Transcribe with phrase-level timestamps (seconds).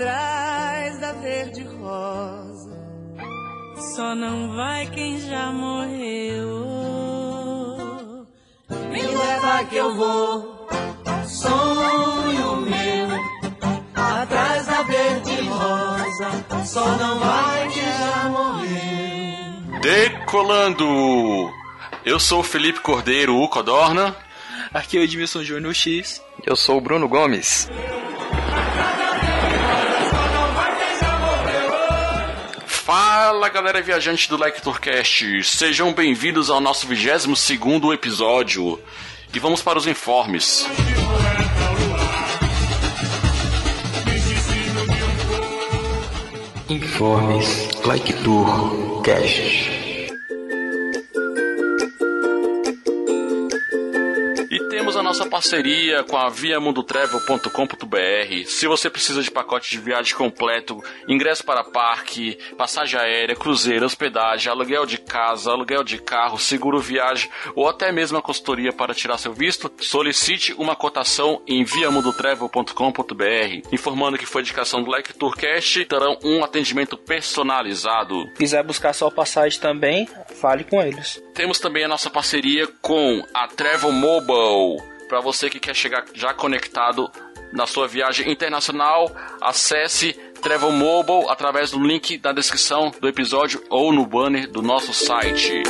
[0.00, 2.70] Atrás da verde rosa.
[3.94, 6.66] Só não vai quem já morreu.
[8.90, 10.68] Me leva que eu vou.
[11.26, 13.08] Sonho meu
[13.94, 16.64] atrás da verde rosa.
[16.64, 19.80] Só não vai quem já morreu.
[19.82, 21.50] Decolando!
[22.06, 24.16] Eu sou o Felipe Cordeiro, o Codorna.
[24.72, 26.22] Aqui é o Edmilson Júnior X.
[26.46, 27.68] Eu sou o Bruno Gomes.
[32.92, 38.80] Fala galera viajante do Like Tourcast, sejam bem-vindos ao nosso 22 segundo episódio.
[39.32, 40.66] E vamos para os informes.
[46.68, 48.12] Informes Like
[55.10, 58.46] nossa parceria com a viamundotravel.com.br.
[58.46, 64.52] Se você precisa de pacote de viagem completo, ingresso para parque, passagem aérea, cruzeiro, hospedagem,
[64.52, 69.18] aluguel de casa, aluguel de carro, seguro viagem ou até mesmo a consultoria para tirar
[69.18, 73.68] seu visto, solicite uma cotação em viamundotravel.com.br.
[73.72, 78.32] Informando que foi indicação do Like Tourcast, terão um atendimento personalizado.
[78.36, 81.20] Quiser buscar sua passagem também, fale com eles.
[81.34, 84.99] Temos também a nossa parceria com a Travel Mobile.
[85.10, 87.10] Para você que quer chegar já conectado
[87.52, 93.92] na sua viagem internacional, acesse Travel Mobile através do link da descrição do episódio ou
[93.92, 95.64] no banner do nosso site.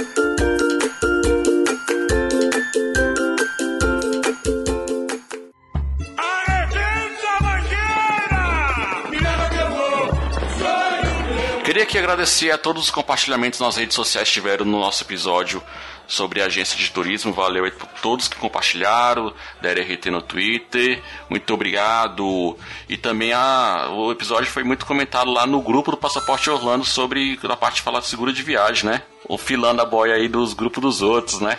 [11.64, 15.62] Queria aqui agradecer a todos os compartilhamentos nas redes sociais que tiveram no nosso episódio
[16.10, 17.32] sobre a agência de turismo.
[17.32, 19.32] Valeu aí por todos que compartilharam,
[19.62, 21.00] deram RT no Twitter.
[21.30, 22.58] Muito obrigado.
[22.88, 27.38] E também a, o episódio foi muito comentado lá no grupo do Passaporte Orlando sobre
[27.42, 29.02] a parte de falar de seguro de viagem, né?
[29.28, 31.56] O filando a boia aí dos grupos dos outros, né?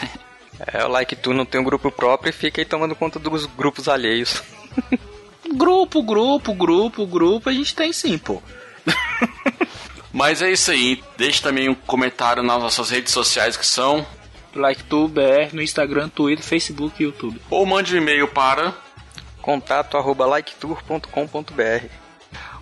[0.72, 3.46] É, o Like Tu não tem um grupo próprio e fica aí tomando conta dos
[3.46, 4.42] grupos alheios.
[5.54, 8.42] Grupo, grupo, grupo, grupo, a gente tem sim, pô.
[10.18, 11.00] Mas é isso aí.
[11.16, 14.04] Deixe também um comentário nas nossas redes sociais que são.
[14.52, 17.40] Like Tu BR no Instagram, Twitter, Facebook e YouTube.
[17.48, 18.74] Ou mande um e-mail para.
[19.40, 21.86] Contato arroba liketour.com.br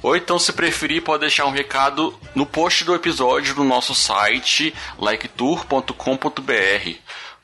[0.02, 4.74] Ou então, se preferir, pode deixar um recado no post do episódio do nosso site,
[4.98, 6.98] liketour.com.br.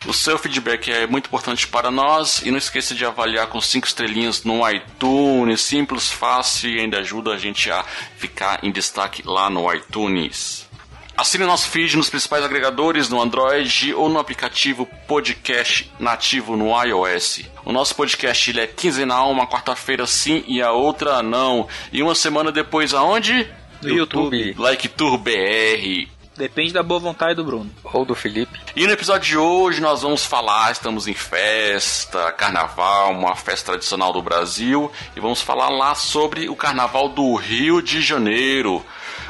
[0.04, 3.86] O seu feedback é muito importante para nós e não esqueça de avaliar com 5
[3.86, 7.84] estrelinhas no iTunes, simples, fácil e ainda ajuda a gente a
[8.16, 10.68] ficar em destaque lá no iTunes.
[11.16, 17.42] Assine nosso feed nos principais agregadores no Android ou no aplicativo podcast nativo no iOS.
[17.64, 21.68] O nosso podcast ele é quinzenal, uma quarta-feira sim e a outra não.
[21.92, 23.48] E uma semana depois aonde?
[23.80, 24.54] No YouTube.
[24.58, 26.08] Like Tour BR.
[26.42, 27.70] Depende da boa vontade do Bruno.
[27.84, 28.58] Ou do Felipe.
[28.74, 34.12] E no episódio de hoje nós vamos falar, estamos em festa, carnaval, uma festa tradicional
[34.12, 38.84] do Brasil, e vamos falar lá sobre o carnaval do Rio de Janeiro.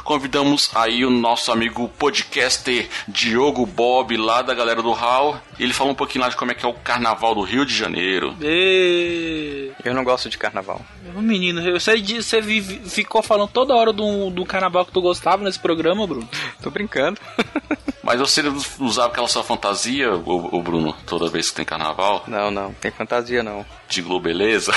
[0.04, 5.40] Convidamos aí o nosso amigo podcaster Diogo Bob, lá da galera do Hall.
[5.58, 7.64] E ele falou um pouquinho lá de como é que é o carnaval do Rio
[7.64, 8.34] de Janeiro.
[8.40, 9.70] E...
[9.84, 10.80] Eu não gosto de carnaval.
[11.14, 15.44] Menino, eu sei você vive- ficou falando toda hora do, do carnaval que tu gostava
[15.44, 16.28] nesse programa, Bruno.
[16.62, 17.20] Tô brincando.
[18.02, 18.42] Mas você
[18.80, 22.24] usava aquela sua fantasia, o, Bruno, toda vez que tem carnaval?
[22.26, 23.64] Não, não, tem fantasia não.
[23.88, 24.72] De globeleza?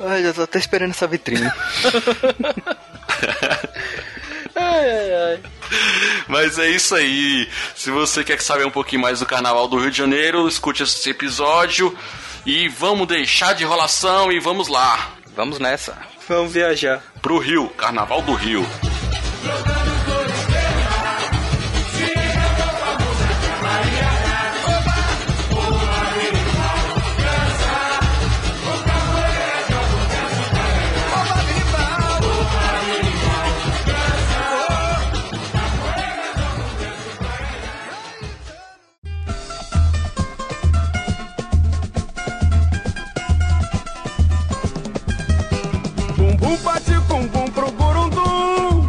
[0.00, 1.50] Ai, já tô até esperando essa vitrine.
[4.56, 5.40] Ai, ai, ai.
[6.28, 7.48] Mas é isso aí.
[7.74, 11.10] Se você quer saber um pouquinho mais do Carnaval do Rio de Janeiro, escute esse
[11.10, 11.96] episódio.
[12.46, 15.10] E vamos deixar de enrolação e vamos lá.
[15.34, 15.96] Vamos nessa.
[16.28, 17.02] Vamos viajar.
[17.20, 18.64] Pro Rio, Carnaval do Rio.
[46.44, 48.88] um paticumbum pro burundum.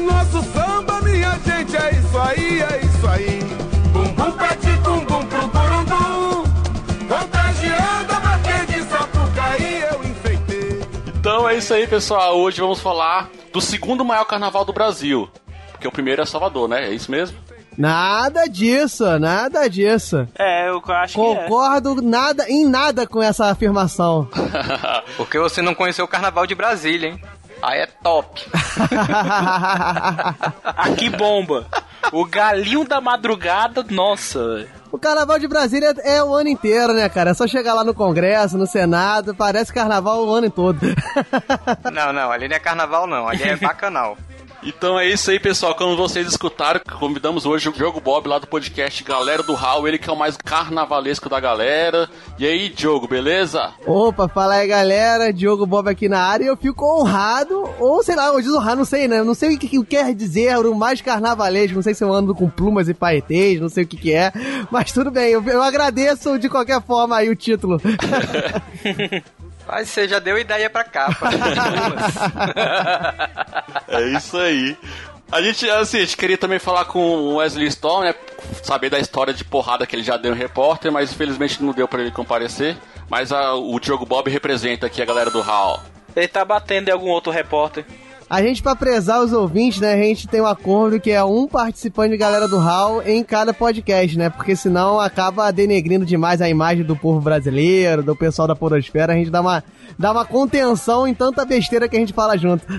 [0.00, 3.40] Nosso samba, minha gente, é isso aí, é isso aí.
[3.92, 6.44] Bumbum paticumbum pro burundum.
[7.08, 10.80] Contagiando a bater de sapucaí, eu enfeitei.
[11.18, 12.38] Então é isso aí, pessoal.
[12.38, 15.28] Hoje vamos falar do segundo maior carnaval do Brasil.
[15.72, 16.88] Porque o primeiro é Salvador, né?
[16.88, 17.36] É isso mesmo?
[17.76, 20.28] Nada disso, nada disso.
[20.38, 24.28] É, eu acho que Concordo nada, em nada com essa afirmação.
[25.16, 27.20] Porque você não conheceu o carnaval de Brasília, hein?
[27.62, 28.42] Aí é top.
[30.64, 31.66] Aqui bomba.
[32.12, 37.30] O galinho da madrugada, nossa, o carnaval de Brasília é o ano inteiro, né, cara?
[37.30, 40.78] É só chegar lá no Congresso, no Senado, parece carnaval o ano todo.
[41.92, 44.16] Não, não, ali não é carnaval não, ali é bacanal.
[44.64, 45.74] Então é isso aí, pessoal.
[45.74, 49.98] Como vocês escutaram, convidamos hoje o Diogo Bob lá do podcast Galera do Hall, ele
[49.98, 52.08] que é o mais carnavalesco da galera.
[52.38, 53.72] E aí, Diogo, beleza?
[53.86, 58.16] Opa, fala aí galera, Diogo Bob aqui na área e eu fico honrado, ou sei
[58.16, 59.22] lá, ou desonrado, não sei, né?
[59.22, 62.34] Não sei o que, que quer dizer o mais carnavalesco, não sei se eu ando
[62.34, 64.32] com plumas e paetês, não sei o que que é,
[64.70, 67.80] mas tudo bem, eu, eu agradeço de qualquer forma aí o título.
[69.66, 71.28] Mas você já deu ideia pra capa.
[73.88, 74.76] É isso aí.
[75.32, 78.14] A gente, assim, a gente queria também falar com o Wesley Storm, né?
[78.62, 81.88] Saber da história de porrada que ele já deu em repórter, mas infelizmente não deu
[81.88, 82.76] pra ele comparecer.
[83.08, 85.80] Mas a- o Diogo Bob representa aqui a galera do Hall.
[86.14, 87.84] Ele tá batendo em algum outro repórter.
[88.34, 91.46] A gente, pra prezar os ouvintes, né, a gente tem um acordo que é um
[91.46, 94.28] participante de galera do Hall em cada podcast, né?
[94.28, 99.12] Porque senão acaba denegrindo demais a imagem do povo brasileiro, do pessoal da podosfera.
[99.12, 99.62] A gente dá uma,
[99.96, 102.66] dá uma contenção em tanta besteira que a gente fala junto.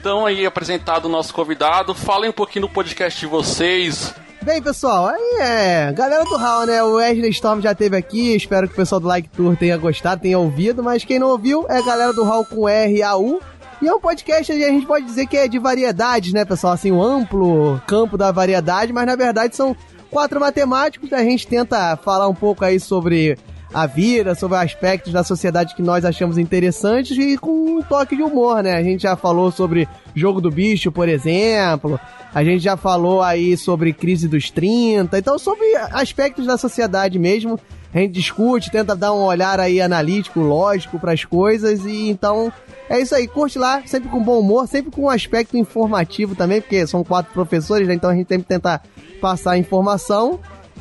[0.00, 4.14] Então aí, apresentado o nosso convidado, falem um pouquinho do podcast de vocês.
[4.40, 5.92] Bem, pessoal, aí é.
[5.92, 6.82] Galera do Hall, né?
[6.84, 8.34] O Wesley Storm já teve aqui.
[8.34, 10.84] Espero que o pessoal do Like Tour tenha gostado, tenha ouvido.
[10.84, 13.40] Mas quem não ouviu é a galera do Hall com R A U.
[13.80, 16.72] E é um podcast a gente pode dizer que é de variedades, né, pessoal?
[16.72, 19.76] Assim, um amplo campo da variedade, mas na verdade são
[20.10, 21.12] quatro matemáticos.
[21.12, 23.38] A gente tenta falar um pouco aí sobre
[23.72, 28.22] a vida, sobre aspectos da sociedade que nós achamos interessantes e com um toque de
[28.22, 28.74] humor, né?
[28.74, 32.00] A gente já falou sobre Jogo do Bicho, por exemplo.
[32.34, 35.18] A gente já falou aí sobre crise dos 30.
[35.18, 37.58] Então, sobre aspectos da sociedade mesmo.
[37.92, 42.52] A gente discute, tenta dar um olhar aí analítico, lógico para as coisas e então
[42.88, 46.60] é isso aí, curte lá, sempre com bom humor, sempre com um aspecto informativo também,
[46.60, 47.94] porque são quatro professores, né?
[47.94, 48.82] Então a gente tem que tentar
[49.22, 50.38] passar informação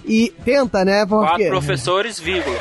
[0.08, 1.06] e tenta, né?
[1.06, 2.58] Porque Quatro professores, vírgula.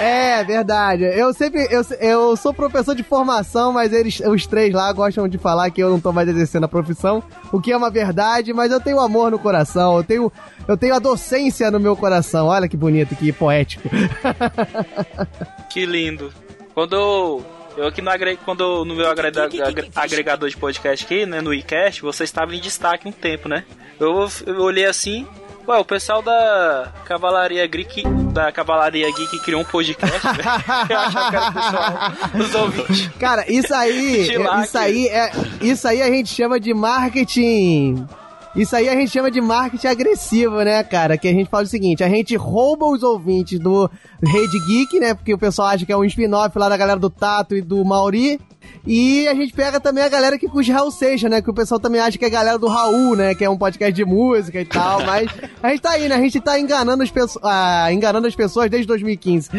[0.00, 1.04] é verdade.
[1.04, 5.36] Eu sempre eu, eu sou professor de formação, mas eles os três lá gostam de
[5.36, 7.22] falar que eu não tô mais exercendo a profissão,
[7.52, 10.32] o que é uma verdade, mas eu tenho amor no coração, eu tenho
[10.68, 12.46] eu tenho a docência no meu coração.
[12.46, 13.88] Olha que bonito, que poético.
[15.70, 16.32] Que lindo.
[16.74, 17.46] Quando eu,
[17.76, 21.40] eu aqui no, agre, quando eu- no meu agrega- agre- agregador de podcast aqui, né,
[21.40, 23.64] no iCast, você estava em destaque um tempo, né?
[23.98, 25.26] Eu, eu olhei assim,
[25.66, 28.02] ué, o pessoal da Cavalaria Geek,
[28.32, 30.48] da Cavalaria Geek criou um podcast, velho.
[30.88, 33.08] Eu achava que era o pessoal dos ouvintes.
[33.18, 34.28] Cara, isso aí,
[34.64, 38.06] isso aí é, isso aí a gente chama de marketing.
[38.54, 41.16] Isso aí a gente chama de marketing agressivo, né, cara?
[41.16, 43.88] Que a gente fala o seguinte: a gente rouba os ouvintes do
[44.22, 45.14] Rede Geek, né?
[45.14, 47.84] Porque o pessoal acha que é um spin-off lá da galera do Tato e do
[47.84, 48.40] Mauri.
[48.86, 51.42] E a gente pega também a galera que curte Raul Seixas, né?
[51.42, 53.34] Que o pessoal também acha que é a galera do Raul, né?
[53.34, 55.04] Que é um podcast de música e tal.
[55.06, 55.28] Mas
[55.62, 56.14] a gente tá aí, né?
[56.14, 59.50] A gente tá enganando as, pesso ah, enganando as pessoas desde 2015.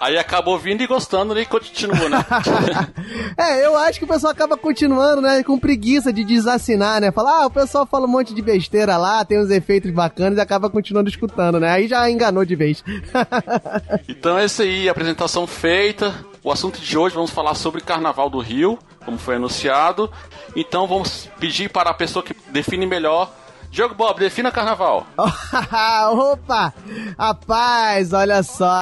[0.00, 2.24] Aí acaba ouvindo e gostando né, e continua, né?
[3.38, 7.12] É, eu acho que o pessoal acaba continuando, né, com preguiça de desassinar, né?
[7.12, 10.40] Falar, ah, o pessoal fala um monte de besteira lá, tem uns efeitos bacanas e
[10.40, 11.70] acaba continuando escutando, né?
[11.70, 12.82] Aí já enganou de vez.
[14.08, 16.14] Então é isso aí, apresentação feita.
[16.46, 20.08] O assunto de hoje vamos falar sobre Carnaval do Rio, como foi anunciado.
[20.54, 23.32] Então vamos pedir para a pessoa que define melhor.
[23.68, 25.04] Diogo Bob, defina Carnaval.
[25.18, 26.72] Opa!
[27.18, 28.80] Rapaz, olha só.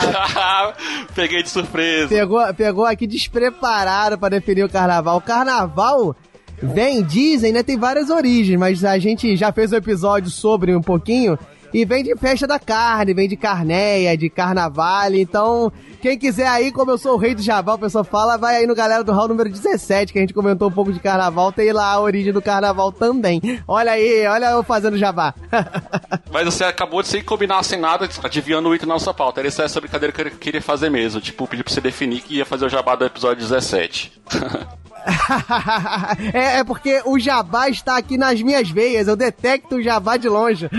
[1.16, 2.10] Peguei de surpresa.
[2.10, 5.16] Pegou, pegou aqui despreparado pra definir o carnaval.
[5.16, 6.14] O carnaval
[6.62, 7.62] vem, dizem, né?
[7.62, 11.38] Tem várias origens, mas a gente já fez um episódio sobre um pouquinho.
[11.74, 15.12] E vem de festa da carne, vem de carneia, de carnaval.
[15.12, 18.54] Então, quem quiser aí, como eu sou o rei do Jabá, o pessoal fala, vai
[18.54, 21.50] aí no Galera do Hall número 17, que a gente comentou um pouco de carnaval.
[21.50, 23.40] Tem lá a origem do carnaval também.
[23.66, 25.34] Olha aí, olha eu fazendo jabá.
[26.32, 29.40] Mas você acabou de sem combinar sem nada, adivinhando o item na nossa pauta.
[29.40, 31.20] Era essa brincadeira que eu queria fazer mesmo.
[31.20, 34.12] Tipo, pedir pra você definir que ia fazer o jabá do episódio 17.
[36.32, 39.08] é, é porque o jabá está aqui nas minhas veias.
[39.08, 40.68] Eu detecto o jabá de longe.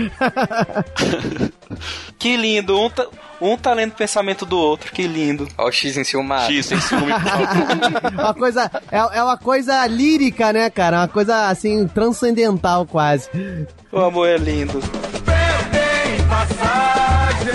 [2.18, 2.78] Que lindo.
[2.80, 3.06] Um tá,
[3.40, 4.92] um tá lendo o pensamento do outro.
[4.92, 5.46] Que lindo.
[5.58, 6.40] Ó o X em ciúme.
[6.46, 8.12] X, ciúme, favor.
[8.18, 10.98] uma coisa, é, é uma coisa lírica, né, cara?
[10.98, 13.28] Uma coisa, assim, transcendental quase.
[13.92, 14.80] O amor é lindo.
[15.24, 17.52] Perdem passagem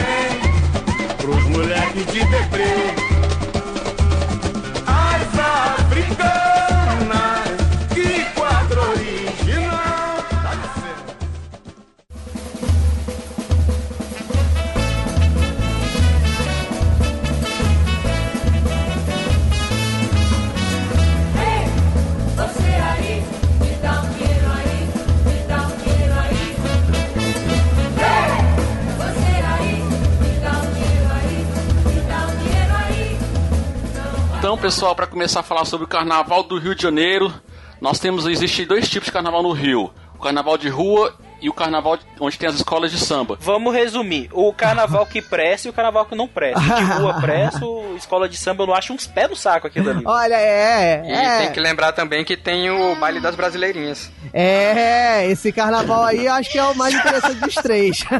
[1.17, 2.80] pros moleques de deprê.
[34.51, 37.33] Então, pessoal, para começar a falar sobre o Carnaval do Rio de Janeiro,
[37.79, 41.53] nós temos existem dois tipos de carnaval no Rio: o Carnaval de rua e o
[41.53, 43.37] Carnaval de- onde tem as escolas de samba.
[43.39, 44.29] Vamos resumir.
[44.33, 46.59] O carnaval que presta e o carnaval que não presta.
[46.59, 49.79] De rua presta, o escola de samba eu não acho uns pés no saco aqui
[49.79, 50.01] dali.
[50.05, 51.37] Olha, é, E é.
[51.43, 54.11] tem que lembrar também que tem o baile das brasileirinhas.
[54.33, 58.03] É, esse carnaval aí eu acho que é o mais interessante dos três.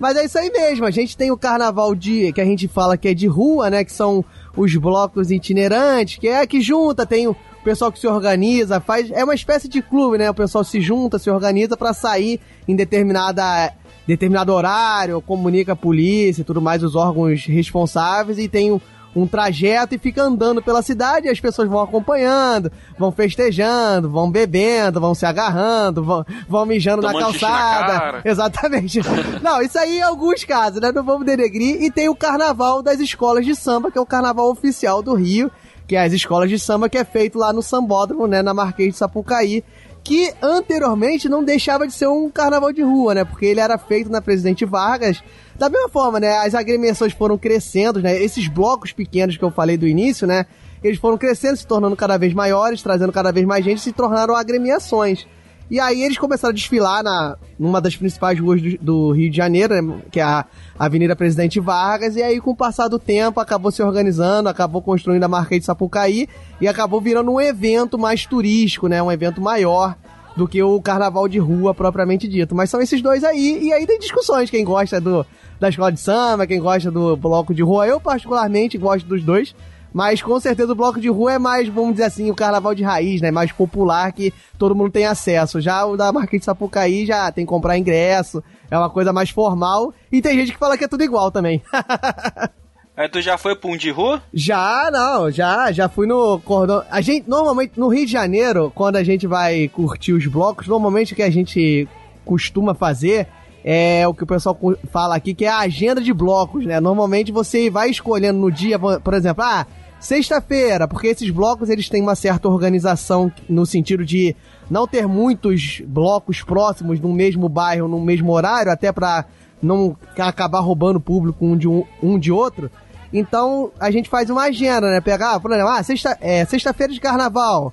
[0.00, 2.96] Mas é isso aí mesmo, a gente tem o carnaval de que a gente fala
[2.96, 4.24] que é de rua, né, que são
[4.56, 9.22] os blocos itinerantes, que é que junta, tem o pessoal que se organiza, faz, é
[9.22, 10.30] uma espécie de clube, né?
[10.30, 13.74] O pessoal se junta, se organiza pra sair em determinada
[14.06, 18.80] determinado horário, comunica a polícia e tudo mais, os órgãos responsáveis e tem um,
[19.14, 24.30] um trajeto e fica andando pela cidade e as pessoas vão acompanhando, vão festejando, vão
[24.30, 28.00] bebendo, vão se agarrando, vão, vão mijando na Tomando na calçada.
[28.00, 28.22] cara.
[28.24, 29.00] Exatamente.
[29.42, 30.92] Não, isso aí em alguns casos, né?
[30.92, 31.82] Não vamos denegrir.
[31.82, 35.50] E tem o carnaval das escolas de samba, que é o carnaval oficial do Rio,
[35.86, 38.42] que é as escolas de samba que é feito lá no Sambódromo, né?
[38.42, 39.64] Na Marquês de Sapucaí.
[40.02, 43.24] Que anteriormente não deixava de ser um carnaval de rua, né?
[43.24, 45.22] Porque ele era feito na Presidente Vargas.
[45.60, 46.38] Da mesma forma, né?
[46.38, 48.16] As agremiações foram crescendo, né?
[48.16, 50.46] Esses blocos pequenos que eu falei do início, né?
[50.82, 54.34] Eles foram crescendo, se tornando cada vez maiores, trazendo cada vez mais gente, se tornaram
[54.34, 55.26] agremiações.
[55.70, 59.36] E aí eles começaram a desfilar na, numa das principais ruas do, do Rio de
[59.36, 60.46] Janeiro, né, que é a
[60.78, 65.24] Avenida Presidente Vargas, e aí com o passar do tempo acabou se organizando, acabou construindo
[65.24, 66.26] a Marquês de Sapucaí
[66.58, 69.94] e acabou virando um evento mais turístico, né, um evento maior
[70.36, 72.54] do que o carnaval de rua propriamente dito.
[72.54, 75.24] Mas são esses dois aí, e aí tem discussões, quem gosta do,
[75.58, 77.86] da escola de samba, quem gosta do bloco de rua.
[77.86, 79.54] Eu particularmente gosto dos dois,
[79.92, 82.82] mas com certeza o bloco de rua é mais, vamos dizer assim, o carnaval de
[82.82, 83.30] raiz, né?
[83.30, 85.60] Mais popular que todo mundo tem acesso.
[85.60, 89.30] Já o da Marquês de Sapucaí já tem que comprar ingresso, é uma coisa mais
[89.30, 89.92] formal.
[90.10, 91.62] E tem gente que fala que é tudo igual também.
[93.00, 94.22] Aí tu já foi pra um de rua?
[94.30, 96.84] já, não, já, já fui no cordão.
[96.90, 101.14] A gente, normalmente, no Rio de Janeiro, quando a gente vai curtir os blocos, normalmente
[101.14, 101.88] o que a gente
[102.26, 103.26] costuma fazer
[103.64, 104.54] é o que o pessoal
[104.92, 106.78] fala aqui, que é a agenda de blocos, né?
[106.78, 109.66] Normalmente você vai escolhendo no dia, por exemplo, ah,
[109.98, 114.36] sexta-feira, porque esses blocos eles têm uma certa organização no sentido de
[114.70, 119.24] não ter muitos blocos próximos no mesmo bairro, no mesmo horário, até pra
[119.62, 122.70] não acabar roubando o público um de, um, um de outro.
[123.12, 125.00] Então a gente faz uma agenda, né?
[125.00, 127.72] Pegar, por exemplo, ah, sexta, é, sexta-feira de carnaval.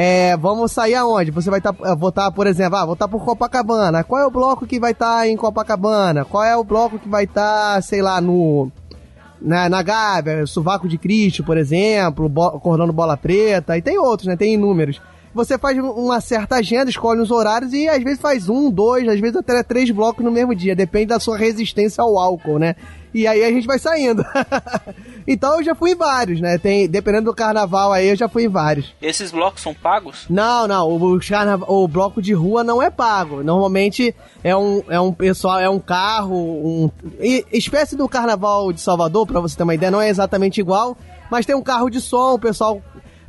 [0.00, 1.32] É, vamos sair aonde?
[1.32, 4.04] Você vai tá, eh, votar, por exemplo, ah, votar por Copacabana.
[4.04, 6.24] Qual é o bloco que vai estar em Copacabana?
[6.24, 8.70] Qual é o bloco que vai estar, sei lá, no.
[9.40, 14.28] Na, na Gávea, Sovaco de Cristo, por exemplo, bo, Cordão Bola Preta, e tem outros,
[14.28, 14.36] né?
[14.36, 15.00] Tem inúmeros.
[15.34, 19.06] Você faz um- uma certa agenda, escolhe os horários e às vezes faz um, dois,
[19.08, 20.74] às vezes até três blocos no mesmo dia.
[20.74, 22.74] Depende da sua resistência ao álcool, né?
[23.14, 24.22] E aí a gente vai saindo.
[25.26, 26.58] então eu já fui em vários, né?
[26.58, 28.94] Tem, dependendo do carnaval aí, eu já fui em vários.
[29.00, 30.26] Esses blocos são pagos?
[30.28, 31.18] Não, não, o, o
[31.84, 33.42] o bloco de rua não é pago.
[33.42, 36.90] Normalmente é um, é um pessoal, é um carro, um.
[37.20, 40.96] e- espécie do carnaval de Salvador, pra você ter uma ideia, não é exatamente igual,
[41.30, 42.80] mas tem um carro de som, o pessoal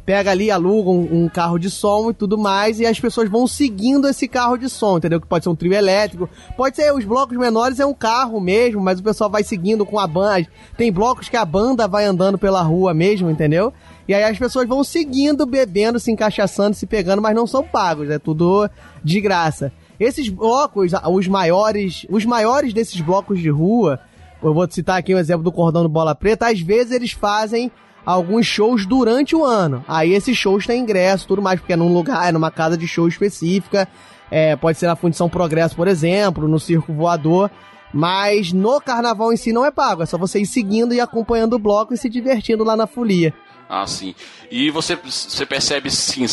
[0.09, 3.45] pega ali, aluga um, um carro de som e tudo mais, e as pessoas vão
[3.45, 5.21] seguindo esse carro de som, entendeu?
[5.21, 8.81] Que pode ser um trio elétrico, pode ser os blocos menores, é um carro mesmo,
[8.81, 10.47] mas o pessoal vai seguindo com a banda.
[10.75, 13.71] Tem blocos que a banda vai andando pela rua mesmo, entendeu?
[14.07, 18.09] E aí as pessoas vão seguindo, bebendo, se encaixaçando, se pegando, mas não são pagos,
[18.09, 18.67] é tudo
[19.03, 19.71] de graça.
[19.99, 23.99] Esses blocos, os maiores, os maiores desses blocos de rua,
[24.41, 27.71] eu vou citar aqui um exemplo do Cordão do Bola Preta, às vezes eles fazem
[28.05, 29.83] alguns shows durante o ano.
[29.87, 32.87] Aí esses shows têm ingresso, tudo mais, porque é num lugar, é numa casa de
[32.87, 33.87] show específica.
[34.31, 37.49] É, pode ser na Fundição Progresso, por exemplo, no Circo Voador.
[37.91, 41.53] Mas no carnaval em si não é pago, é só você ir seguindo e acompanhando
[41.53, 43.33] o bloco e se divertindo lá na folia.
[43.67, 44.13] Ah, sim.
[44.51, 46.25] E você, você percebe, sim,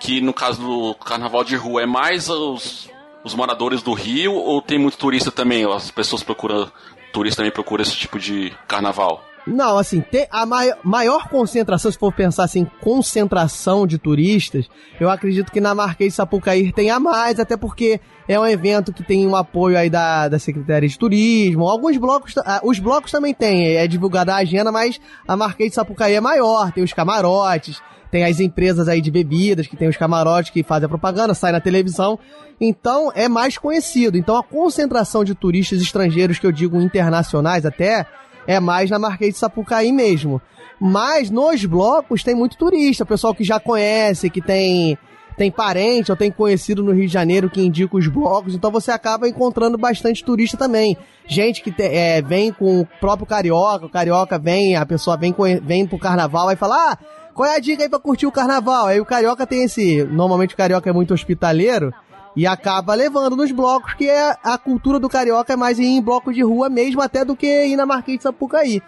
[0.00, 2.88] que no caso do carnaval de rua é mais os,
[3.24, 5.70] os moradores do Rio ou tem muito turista também?
[5.70, 6.70] As pessoas procuram,
[7.12, 9.22] turistas também procuram esse tipo de carnaval?
[9.46, 15.52] Não, assim, a maior, maior concentração, se for pensar assim, concentração de turistas, eu acredito
[15.52, 19.36] que na Marquês de Sapucaí tenha mais, até porque é um evento que tem um
[19.36, 21.68] apoio aí da, da Secretaria de Turismo.
[21.68, 25.76] Alguns blocos, ah, os blocos também tem, é divulgada a agenda, mas a Marquês de
[25.76, 29.96] Sapucaí é maior, tem os camarotes, tem as empresas aí de bebidas que tem os
[29.96, 32.18] camarotes que fazem a propaganda, sai na televisão.
[32.60, 34.16] Então é mais conhecido.
[34.16, 38.06] Então a concentração de turistas estrangeiros, que eu digo internacionais até,
[38.46, 40.40] é mais na Marquês de Sapucaí mesmo.
[40.80, 44.98] Mas nos blocos tem muito turista, pessoal que já conhece, que tem
[45.36, 48.90] tem parente ou tem conhecido no Rio de Janeiro que indica os blocos, então você
[48.90, 50.96] acaba encontrando bastante turista também.
[51.26, 55.34] Gente que te, é, vem com o próprio carioca, o carioca vem, a pessoa vem,
[55.62, 56.98] vem pro carnaval e fala: Ah,
[57.34, 58.86] qual é a dica aí pra curtir o carnaval?
[58.86, 60.04] Aí o carioca tem esse.
[60.04, 61.92] Normalmente o carioca é muito hospitaleiro
[62.36, 66.02] e acaba levando nos blocos, que é a cultura do carioca é mais ir em
[66.02, 68.82] bloco de rua mesmo, até do que ir na Marquês de Sapucaí.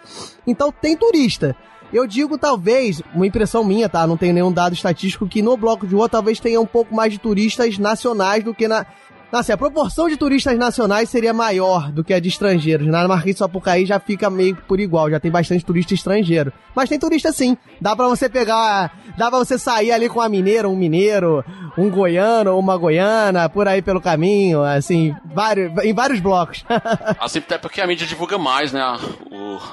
[0.45, 1.55] Então tem turista.
[1.91, 4.05] Eu digo, talvez, uma impressão minha, tá?
[4.05, 7.11] Não tenho nenhum dado estatístico, que no bloco de rua talvez tenha um pouco mais
[7.11, 8.85] de turistas nacionais do que na.
[9.31, 12.87] Assim, a proporção de turistas nacionais seria maior do que a de estrangeiros.
[12.87, 16.51] Na Marquês de Sapucaí já fica meio por igual, já tem bastante turista estrangeiro.
[16.75, 17.55] Mas tem turista sim.
[17.79, 18.91] Dá pra você pegar.
[19.15, 21.45] Dá pra você sair ali com uma mineira, um mineiro,
[21.77, 26.65] um goiano ou uma goiana, por aí pelo caminho, assim, vários, em vários blocos.
[27.19, 28.81] assim, até porque a mídia divulga mais, né?
[28.81, 28.97] A,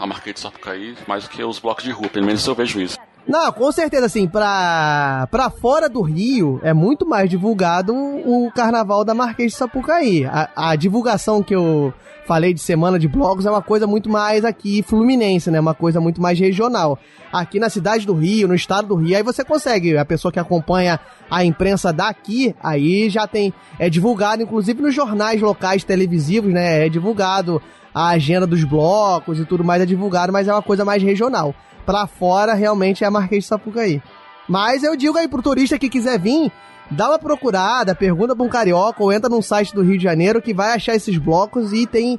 [0.01, 2.09] a Marquês de Sapucaí, mais do que os blocos de rua.
[2.09, 2.99] Pelo menos eu vejo isso.
[3.29, 9.05] Não, com certeza, assim, pra, pra fora do Rio é muito mais divulgado o carnaval
[9.05, 10.25] da Marquês de Sapucaí.
[10.25, 11.93] A, a divulgação que eu
[12.25, 15.59] falei de semana de blogos é uma coisa muito mais aqui fluminense, né?
[15.59, 17.01] Uma coisa muito mais regional.
[17.33, 20.39] Aqui na cidade do Rio, no estado do Rio, aí você consegue, a pessoa que
[20.39, 26.87] acompanha a imprensa daqui, aí já tem, é divulgado, inclusive nos jornais locais televisivos, né?
[26.87, 27.61] É divulgado
[27.93, 31.53] a agenda dos blocos e tudo mais é divulgado, mas é uma coisa mais regional
[31.87, 34.03] pra fora realmente é a Marquês de Sapucaí.
[34.49, 36.53] Mas eu digo aí pro turista que quiser vir,
[36.91, 40.43] dá uma procurada, pergunta pra um carioca ou entra num site do Rio de Janeiro
[40.43, 42.19] que vai achar esses blocos e tem.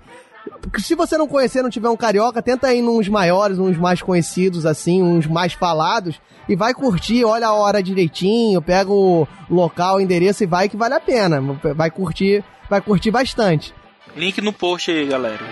[0.77, 4.65] Se você não conhecer, não tiver um carioca, tenta ir nos maiores, uns mais conhecidos,
[4.65, 10.01] assim, uns mais falados, e vai curtir, olha a hora direitinho, pega o local, o
[10.01, 11.41] endereço e vai que vale a pena.
[11.75, 13.73] Vai curtir, vai curtir bastante.
[14.15, 15.43] Link no post aí, galera.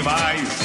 [0.00, 0.60] Sobe mais.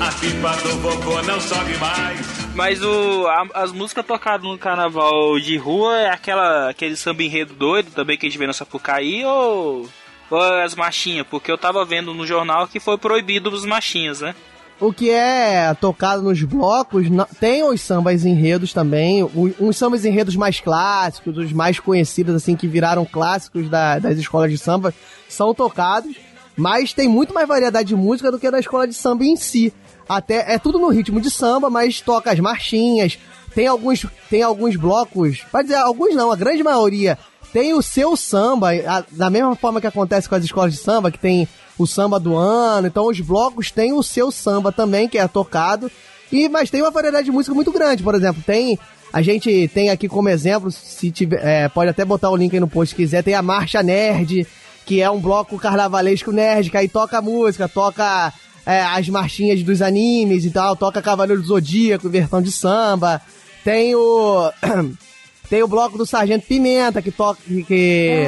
[0.00, 2.20] A pipa do vovô não sobe mais.
[2.54, 7.54] Mas o, a, as músicas tocadas no carnaval de rua é aquela, aquele samba enredo
[7.54, 9.88] doido também que a gente vê na Sapucaí ou,
[10.30, 11.26] ou as machinhas?
[11.28, 14.34] Porque eu tava vendo no jornal que foi proibido os machinhas, né?
[14.80, 17.08] O que é tocado nos blocos,
[17.40, 22.68] tem os sambas enredos também, uns sambas enredos mais clássicos, os mais conhecidos, assim, que
[22.68, 24.94] viraram clássicos da, das escolas de samba,
[25.28, 26.14] são tocados.
[26.58, 29.72] Mas tem muito mais variedade de música do que na escola de samba em si.
[30.08, 33.16] Até é tudo no ritmo de samba, mas toca as marchinhas.
[33.54, 37.16] Tem alguns, tem alguns blocos, pode dizer, alguns não, a grande maioria
[37.52, 41.10] tem o seu samba, a, da mesma forma que acontece com as escolas de samba,
[41.10, 42.88] que tem o samba do ano.
[42.88, 45.90] Então os blocos têm o seu samba também, que é tocado.
[46.30, 48.78] E, mas tem uma variedade de música muito grande, por exemplo, tem.
[49.10, 52.60] A gente tem aqui como exemplo, se tiver, é, pode até botar o link aí
[52.60, 54.46] no post se quiser, tem a Marcha Nerd,
[54.88, 58.32] que é um bloco carnavalesco nerd, que aí toca música, toca
[58.64, 63.20] é, as marchinhas dos animes e tal, toca Cavaleiro do Zodíaco, versão de samba.
[63.62, 64.50] Tem o.
[65.50, 67.40] Tem o bloco do Sargento Pimenta, que toca.
[67.66, 68.26] Que...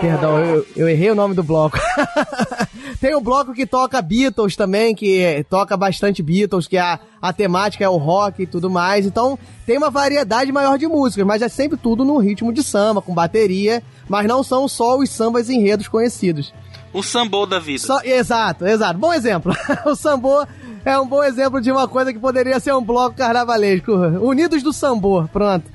[0.00, 1.78] Perdão, eu, eu, errei o nome do bloco.
[3.00, 7.84] Tem o bloco que toca Beatles também, que toca bastante Beatles, que a, a temática
[7.84, 9.06] é o rock e tudo mais.
[9.06, 13.02] Então, tem uma variedade maior de músicas, mas é sempre tudo no ritmo de samba,
[13.02, 16.52] com bateria mas não são só os sambas enredos conhecidos.
[16.92, 17.80] O sambô da vida.
[17.80, 18.98] Só, exato, exato.
[18.98, 19.52] Bom exemplo.
[19.84, 20.46] o sambô
[20.84, 23.92] é um bom exemplo de uma coisa que poderia ser um bloco carnavalesco.
[23.92, 25.68] Unidos do Sambô, pronto.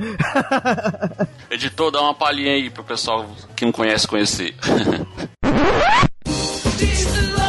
[1.52, 4.56] Editor, dá uma palhinha aí pro pessoal que não conhece conhecer.
[6.82, 7.41] Jesus.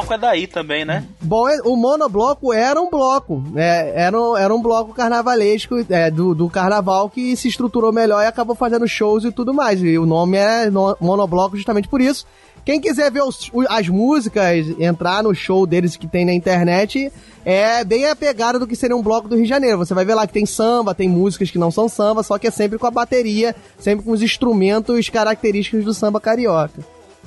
[0.00, 1.04] Monobloco é daí também, né?
[1.20, 6.10] Bom, é- o monobloco era um bloco, é, era, um, era um bloco carnavalesco é,
[6.10, 9.82] do, do carnaval que se estruturou melhor e acabou fazendo shows e tudo mais.
[9.82, 12.26] E o nome é no- monobloco justamente por isso.
[12.64, 17.10] Quem quiser ver os- as músicas, entrar no show deles que tem na internet,
[17.44, 19.78] é bem a pegada do que seria um bloco do Rio de Janeiro.
[19.78, 22.46] Você vai ver lá que tem samba, tem músicas que não são samba, só que
[22.46, 26.80] é sempre com a bateria, sempre com os instrumentos característicos do samba carioca.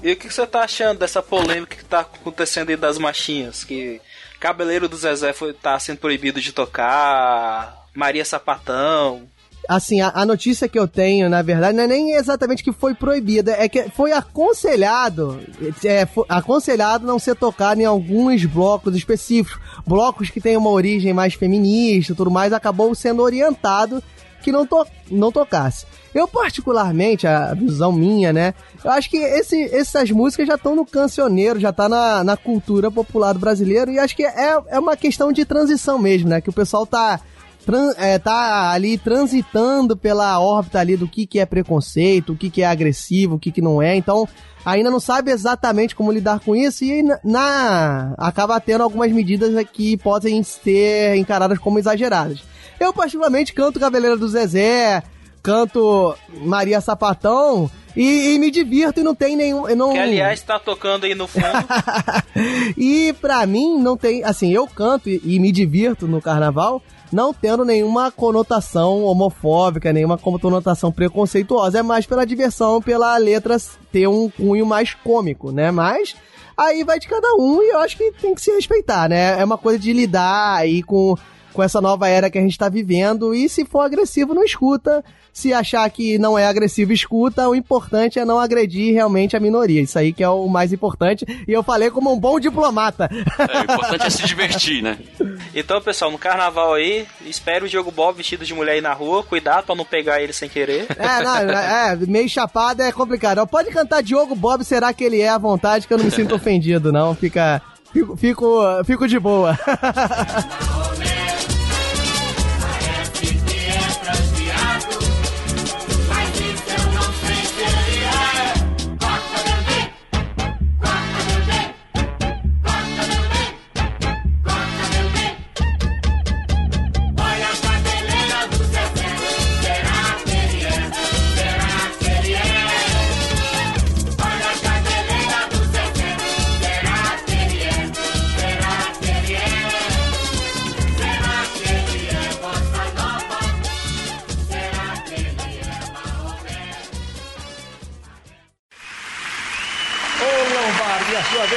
[0.04, 3.64] E o que você tá achando dessa polêmica que tá acontecendo aí das machinhas?
[3.64, 4.02] Que
[4.40, 9.22] Cabeleiro do Zezé foi, tá sendo proibido de tocar, Maria Sapatão.
[9.70, 12.94] assim, a, a notícia que eu tenho, na verdade, não é nem exatamente que foi
[12.94, 15.40] proibida, é que foi aconselhado,
[15.86, 21.14] é, fo- aconselhado não ser tocado em alguns blocos específicos, blocos que têm uma origem
[21.14, 24.04] mais feminista tudo mais, acabou sendo orientado
[24.42, 25.86] que não, to não tocasse.
[26.14, 28.54] Eu, particularmente, a visão minha, né?
[28.84, 32.92] Eu acho que esse, essas músicas já estão no cancioneiro, já tá na, na cultura
[32.92, 36.40] popular do brasileiro, e acho que é, é uma questão de transição mesmo, né?
[36.40, 37.20] Que o pessoal tá
[37.66, 42.50] tran- é, tá ali transitando pela órbita ali do que, que é preconceito, o que,
[42.50, 43.96] que é agressivo, o que, que não é.
[43.96, 44.28] Então,
[44.64, 49.98] ainda não sabe exatamente como lidar com isso e na, acaba tendo algumas medidas que
[49.98, 52.44] podem ser encaradas como exageradas.
[52.80, 55.02] Eu, particularmente, canto Cavaleira do Zezé,
[55.44, 59.68] canto Maria Sapatão e, e me divirto e não tem nenhum.
[59.76, 59.92] Não...
[59.92, 61.46] Que aliás tá tocando aí no fundo.
[62.78, 67.34] e pra mim não tem, assim, eu canto e, e me divirto no carnaval, não
[67.34, 73.58] tendo nenhuma conotação homofóbica, nenhuma conotação preconceituosa, é mais pela diversão, pela letra
[73.92, 75.70] ter um cunho mais cômico, né?
[75.70, 76.16] Mas
[76.58, 79.40] aí vai de cada um e eu acho que tem que se respeitar, né?
[79.40, 81.16] É uma coisa de lidar aí com
[81.54, 85.04] com essa nova era que a gente tá vivendo e se for agressivo não escuta,
[85.32, 89.82] se achar que não é agressivo escuta, o importante é não agredir realmente a minoria,
[89.82, 93.10] isso aí que é o mais importante e eu falei como um bom diplomata.
[93.40, 94.98] É, o importante é se divertir, né?
[95.56, 99.24] Então, pessoal, no carnaval aí, espere o Diogo Bob vestido de mulher aí na rua.
[99.24, 100.88] Cuidado pra não pegar ele sem querer.
[100.98, 103.46] É, não, é, meio chapado é complicado.
[103.46, 106.34] Pode cantar Diogo Bob, será que ele é à vontade, que eu não me sinto
[106.36, 107.14] ofendido, não.
[107.14, 107.62] Fica.
[107.94, 109.58] Fico, fico, fico de boa.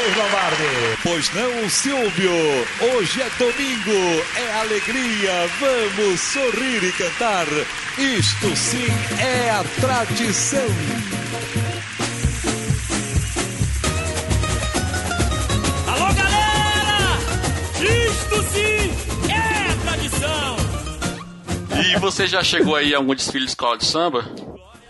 [0.07, 0.99] A vez, Lombardi.
[1.03, 2.31] Pois não, Silvio?
[2.95, 7.47] Hoje é domingo, é alegria, vamos sorrir e cantar.
[7.99, 8.87] Isto sim
[9.19, 10.61] é a tradição.
[15.89, 17.19] Alô, galera!
[17.81, 18.93] Isto sim
[19.29, 20.57] é tradição!
[21.85, 24.25] E você já chegou aí a algum desfile de escola de samba?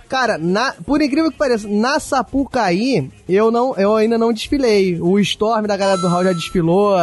[0.09, 5.01] Cara, na, por incrível que pareça, na Sapucaí, eu, não, eu ainda não desfilei.
[5.01, 6.97] O Storm da galera do Hall já desfilou.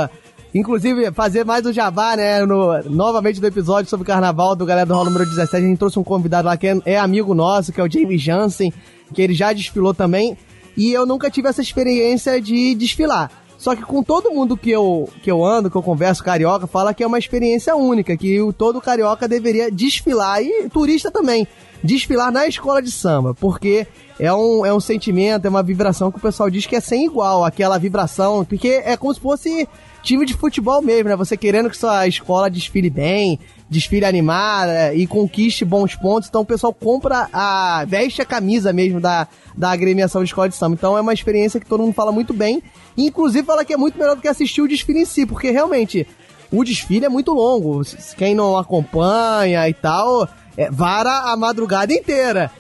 [0.56, 2.46] Inclusive, fazer mais o jabá, né?
[2.46, 5.80] No, novamente do episódio sobre o carnaval do galera do Hall número 17, a gente
[5.80, 8.72] trouxe um convidado lá que é, é amigo nosso, que é o James Jansen,
[9.14, 10.38] que ele já desfilou também.
[10.78, 13.32] E eu nunca tive essa experiência de desfilar.
[13.64, 16.94] Só que com todo mundo que eu, que eu ando, que eu converso carioca, fala
[16.94, 21.48] que é uma experiência única, que o, todo carioca deveria desfilar, e turista também,
[21.82, 23.88] desfilar na escola de samba, porque
[24.20, 27.06] é um, é um sentimento, é uma vibração que o pessoal diz que é sem
[27.06, 29.66] igual, aquela vibração, porque é como se fosse
[30.04, 31.16] time de futebol mesmo, né?
[31.16, 33.40] Você querendo que sua escola desfile bem,
[33.70, 37.86] desfile animada e conquiste bons pontos, então o pessoal compra a.
[37.88, 40.76] veste a camisa mesmo da, da agremiação de escola de samba.
[40.76, 42.62] Então é uma experiência que todo mundo fala muito bem.
[42.96, 45.50] E, inclusive fala que é muito melhor do que assistir o desfile em si, porque
[45.50, 46.06] realmente
[46.52, 47.82] o desfile é muito longo.
[48.18, 52.52] Quem não acompanha e tal, é, vara a madrugada inteira.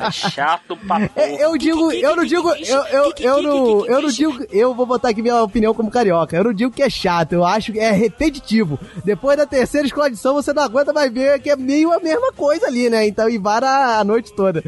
[0.00, 0.96] É chato pra.
[1.16, 4.86] É, eu digo, eu não digo, eu, eu, eu não, eu não digo, eu vou
[4.86, 6.36] botar aqui minha opinião como carioca.
[6.36, 8.78] Eu não digo que é chato, eu acho que é repetitivo.
[9.04, 12.00] Depois da terceira escola de som, você não aguenta mais ver que é meio a
[12.00, 13.06] mesma coisa ali, né?
[13.06, 14.62] Então, e vara a noite toda.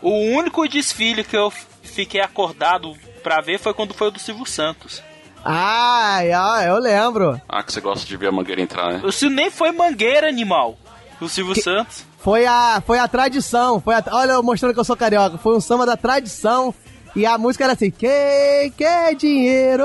[0.00, 4.46] O único desfile que eu fiquei acordado pra ver foi quando foi o do Silvio
[4.46, 5.02] Santos.
[5.44, 7.40] ah, é, eu lembro.
[7.48, 9.00] Ah, que você gosta de ver a mangueira entrar, né?
[9.04, 10.78] O Silvio nem foi mangueira, animal.
[11.24, 12.04] O Silvio Santos.
[12.18, 13.80] Foi a, foi a tradição.
[13.80, 15.36] Foi a, olha, eu mostrando que eu sou carioca.
[15.38, 16.74] Foi um samba da tradição
[17.16, 19.84] E a música era assim: Quem quer dinheiro?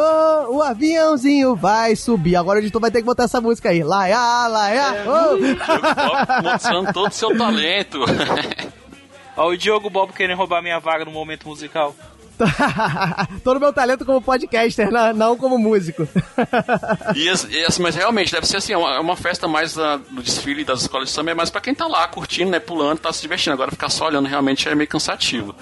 [0.49, 2.35] O aviãozinho vai subir.
[2.35, 3.83] Agora o editor vai ter que botar essa música aí.
[3.83, 4.95] Laia, laia.
[5.05, 6.43] oh.
[6.43, 7.99] Mostrando todo o seu talento.
[9.37, 11.95] Ó, o Diogo Bob querendo roubar minha vaga no momento musical.
[13.43, 16.07] Todo o meu talento como podcaster, não, como músico.
[17.15, 20.21] E assim, mas realmente deve ser assim, é uma, é uma festa mais da- do
[20.21, 23.11] desfile das escolas de samba, é mais pra quem tá lá curtindo, né, pulando, tá
[23.11, 23.53] se divertindo.
[23.53, 25.55] Agora ficar só olhando realmente é meio cansativo.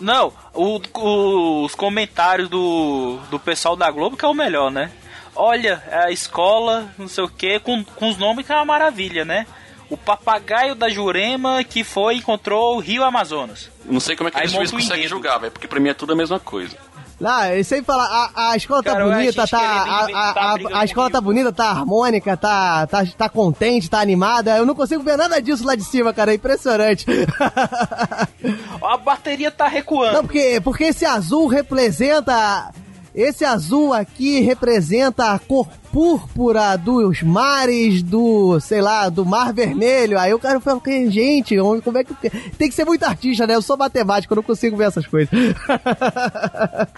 [0.00, 4.90] Não, o- o- os comentários do, do pessoal da Globo que é o melhor, né?
[5.36, 9.24] Olha, a escola, não sei o que, com, com os nomes que é uma maravilha,
[9.24, 9.46] né?
[9.90, 13.68] O papagaio da Jurema que foi e encontrou o Rio Amazonas.
[13.84, 15.94] Não sei como é que Aí eles o conseguem julgar, velho, porque pra mim é
[15.94, 16.76] tudo a mesma coisa.
[17.18, 19.58] Não, ele sempre fala, a, a escola tá Cara, a bonita, tá.
[19.60, 24.56] A, a, a- a escola tá bonita, tá harmônica, tá, tá, tá contente, tá animada.
[24.56, 26.32] Eu não consigo ver nada disso lá de cima, cara.
[26.32, 27.04] É impressionante.
[28.82, 30.14] A bateria tá recuando.
[30.14, 32.72] Não, porque, porque esse azul representa.
[33.14, 40.18] Esse azul aqui representa a cor púrpura dos mares do, sei lá, do Mar Vermelho.
[40.18, 42.14] Aí o cara fala, "Que, gente, como é que.
[42.56, 43.54] Tem que ser muito artista, né?
[43.56, 45.30] Eu sou matemático, eu não consigo ver essas coisas.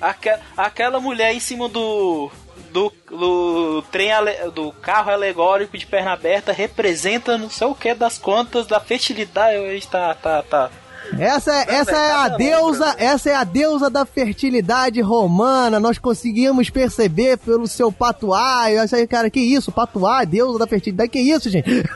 [0.00, 2.30] Aque- aquela mulher em cima do.
[2.72, 4.10] Do, do trem
[4.54, 9.56] do carro alegórico de perna aberta representa não sei o que das contas da fertilidade.
[9.90, 10.70] Tá, tá, tá.
[11.18, 15.80] Essa é, essa é a deusa, essa é a deusa da fertilidade romana.
[15.80, 18.70] Nós conseguimos perceber pelo seu patuá.
[18.70, 19.72] Eu achei, cara, que isso?
[19.72, 21.68] Patuá, deusa da fertilidade, que isso, gente?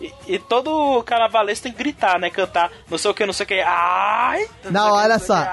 [0.00, 2.30] E, e todo carnavalesco tem que gritar, né?
[2.30, 3.60] Cantar não sei o que, não sei o que.
[3.60, 4.46] Ai!
[4.70, 5.44] Não, olha só.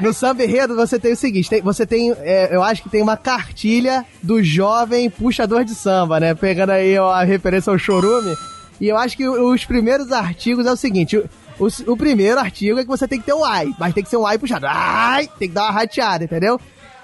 [0.00, 3.02] No samba enredo você tem o seguinte, tem- você tem, é, eu acho que tem
[3.02, 6.34] uma cartilha do jovem puxador de samba, né?
[6.36, 8.36] Pegando aí ó, a referência ao chorume.
[8.80, 12.82] E eu acho que os primeiros artigos é o seguinte, o, o- primeiro artigo é
[12.82, 14.66] que você tem que ter o ai, mas tem que ser um ai puxado.
[14.68, 15.28] Ai!
[15.38, 16.58] Tem que dar uma rateada, entendeu?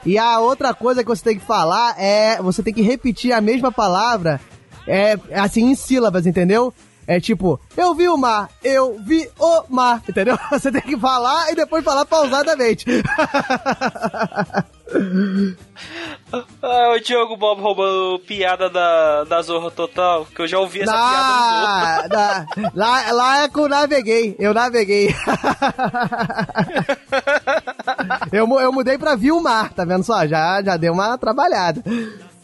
[0.04, 3.40] E a outra coisa que você tem que falar é, você tem que repetir a
[3.40, 4.40] mesma palavra,
[4.86, 6.72] é, assim, em sílabas, entendeu?
[7.08, 10.36] É tipo, eu vi o mar, eu vi o mar, entendeu?
[10.50, 12.84] Você tem que falar e depois falar pausadamente.
[16.32, 20.92] Ah, o Diogo Bob roubando piada da, da Zorra Total, que eu já ouvi essa
[20.92, 22.08] piada no Zorra.
[22.08, 25.14] Na, na, lá, lá é que eu naveguei, eu naveguei.
[28.32, 30.26] eu, eu mudei pra Vilmar, tá vendo só?
[30.26, 31.82] Já, já deu uma trabalhada.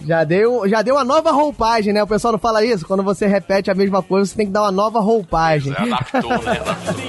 [0.04, 2.02] Já deu, já deu uma nova roupagem, né?
[2.02, 2.86] O pessoal não fala isso?
[2.86, 5.72] Quando você repete a mesma coisa, você tem que dar uma nova roupagem.
[5.76, 6.60] Adaptou, né?
[6.60, 7.02] Adaptou.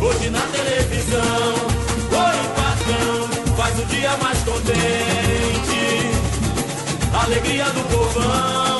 [0.06, 1.55] Hoje na televisão,
[4.86, 6.10] contente.
[7.24, 8.75] Alegria do povão,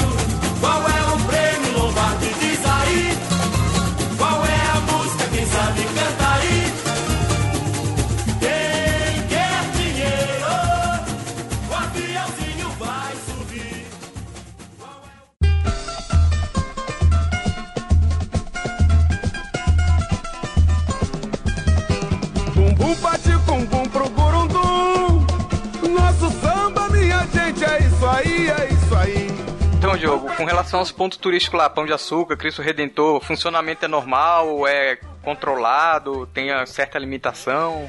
[29.97, 34.67] Diogo, com relação aos pontos turísticos lá, Pão de Açúcar, Cristo Redentor, funcionamento é normal,
[34.67, 37.89] é controlado, tem certa limitação?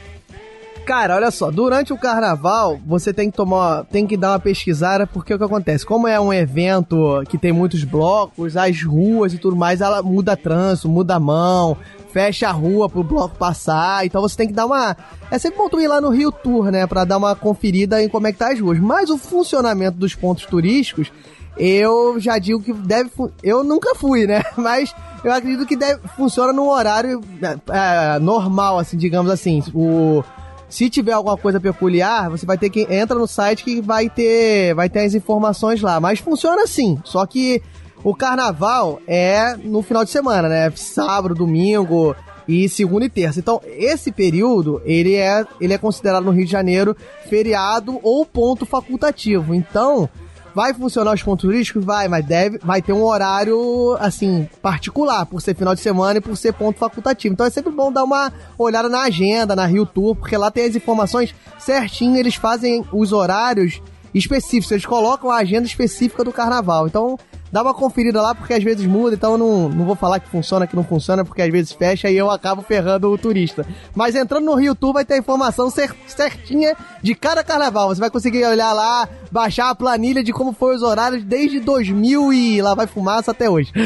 [0.86, 5.06] Cara, olha só, durante o carnaval, você tem que tomar, tem que dar uma pesquisada,
[5.06, 5.86] porque o que acontece?
[5.86, 10.38] Como é um evento que tem muitos blocos, as ruas e tudo mais, ela muda
[10.38, 11.78] trânsito, muda a mão,
[12.14, 14.96] fecha a rua pro bloco passar, então você tem que dar uma...
[15.30, 18.08] É sempre bom tu ir lá no Rio Tour, né, pra dar uma conferida em
[18.08, 18.80] como é que tá as ruas.
[18.80, 21.12] Mas o funcionamento dos pontos turísticos,
[21.60, 23.10] eu já digo que deve...
[23.42, 24.94] Eu nunca fui, né, mas
[25.24, 30.24] eu acredito que deve, funciona num horário é, é, normal, assim, digamos assim, o...
[30.70, 34.76] Se tiver alguma coisa peculiar, você vai ter que entra no site que vai ter
[34.76, 35.98] vai ter as informações lá.
[35.98, 37.00] Mas funciona assim.
[37.06, 37.64] Só que
[38.04, 40.70] o carnaval é no final de semana, né?
[40.76, 42.14] Sábado, domingo
[42.48, 43.40] e segunda e terça.
[43.40, 46.96] Então, esse período, ele é ele é considerado no Rio de Janeiro
[47.30, 49.54] feriado ou ponto facultativo.
[49.54, 50.10] Então,
[50.54, 51.86] Vai funcionar os pontos turísticos?
[51.86, 56.22] Vai, mas deve, vai ter um horário, assim, particular, por ser final de semana e
[56.22, 57.34] por ser ponto facultativo.
[57.34, 60.66] Então é sempre bom dar uma olhada na agenda, na Rio Tour, porque lá tem
[60.66, 63.82] as informações certinho, eles fazem os horários
[64.14, 66.88] específicos, eles colocam a agenda específica do carnaval.
[66.88, 67.18] Então,
[67.52, 70.30] dá uma conferida lá, porque às vezes muda, então eu não, não vou falar que
[70.30, 73.66] funciona, que não funciona, porque às vezes fecha e eu acabo ferrando o turista.
[73.96, 77.90] Mas entrando no Rio Tour vai ter a informação cer- certinha de cada carnaval.
[77.90, 82.34] Você vai conseguir olhar lá, baixar a planilha de como foi os horários desde 2000
[82.34, 83.72] e lá vai fumaça até hoje.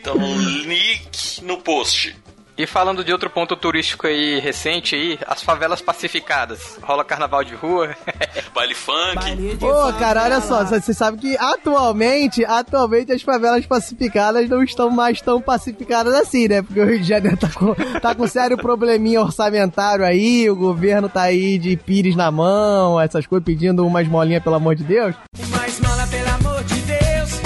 [0.00, 2.16] Então, link no post.
[2.58, 6.76] E falando de outro ponto turístico aí recente aí, as favelas pacificadas.
[6.82, 7.94] Rola carnaval de rua.
[8.52, 9.56] Baile funk.
[9.60, 15.20] Pô, cara, olha só, você sabe que atualmente, atualmente as favelas pacificadas não estão mais
[15.20, 16.60] tão pacificadas assim, né?
[16.60, 21.08] Porque o Rio de Janeiro tá com, tá com sério probleminha orçamentário aí, o governo
[21.08, 25.14] tá aí de pires na mão, essas coisas, pedindo umas molinhas, pelo amor de Deus.
[25.50, 27.40] Mais mala, pelo amor de Deus.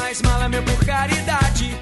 [0.00, 1.78] Mais mala, meu, por caridade.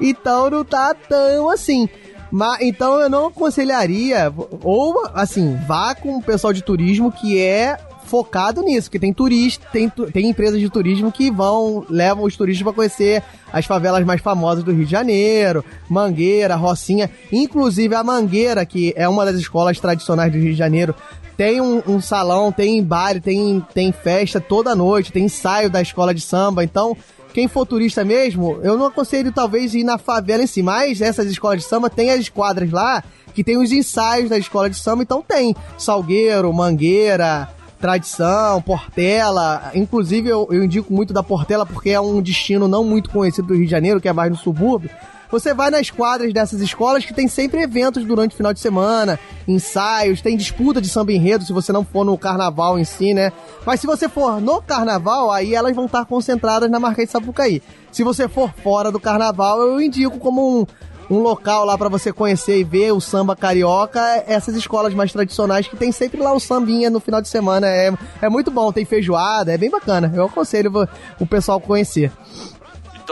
[0.00, 1.88] Então não tá tão assim.
[2.32, 4.32] Mas, então eu não aconselharia,
[4.64, 9.66] ou assim, vá com o pessoal de turismo que é focado nisso, que tem turista,
[9.70, 14.22] tem, tem empresas de turismo que vão, levam os turistas para conhecer as favelas mais
[14.22, 19.78] famosas do Rio de Janeiro, Mangueira, Rocinha, inclusive a Mangueira, que é uma das escolas
[19.78, 20.94] tradicionais do Rio de Janeiro,
[21.36, 26.14] tem um, um salão, tem baile, tem, tem festa toda noite, tem ensaio da escola
[26.14, 26.96] de samba, então
[27.32, 31.26] quem for turista mesmo, eu não aconselho talvez ir na favela em si, mas essas
[31.30, 33.02] escolas de samba tem as quadras lá
[33.34, 37.48] que tem os ensaios da escola de samba, então tem Salgueiro, Mangueira,
[37.80, 39.72] Tradição, Portela.
[39.74, 43.54] Inclusive eu, eu indico muito da Portela porque é um destino não muito conhecido do
[43.54, 44.90] Rio de Janeiro, que é mais no subúrbio.
[45.32, 49.18] Você vai nas quadras dessas escolas que tem sempre eventos durante o final de semana,
[49.48, 53.32] ensaios, tem disputa de samba enredo se você não for no carnaval em si, né?
[53.64, 57.62] Mas se você for no carnaval, aí elas vão estar concentradas na Marquês de Sapucaí.
[57.90, 60.66] Se você for fora do carnaval, eu indico como um,
[61.10, 65.66] um local lá pra você conhecer e ver o samba carioca, essas escolas mais tradicionais
[65.66, 67.66] que tem sempre lá o sambinha no final de semana.
[67.66, 67.90] É,
[68.20, 70.12] é muito bom, tem feijoada, é bem bacana.
[70.14, 70.70] Eu aconselho
[71.18, 72.12] o pessoal conhecer.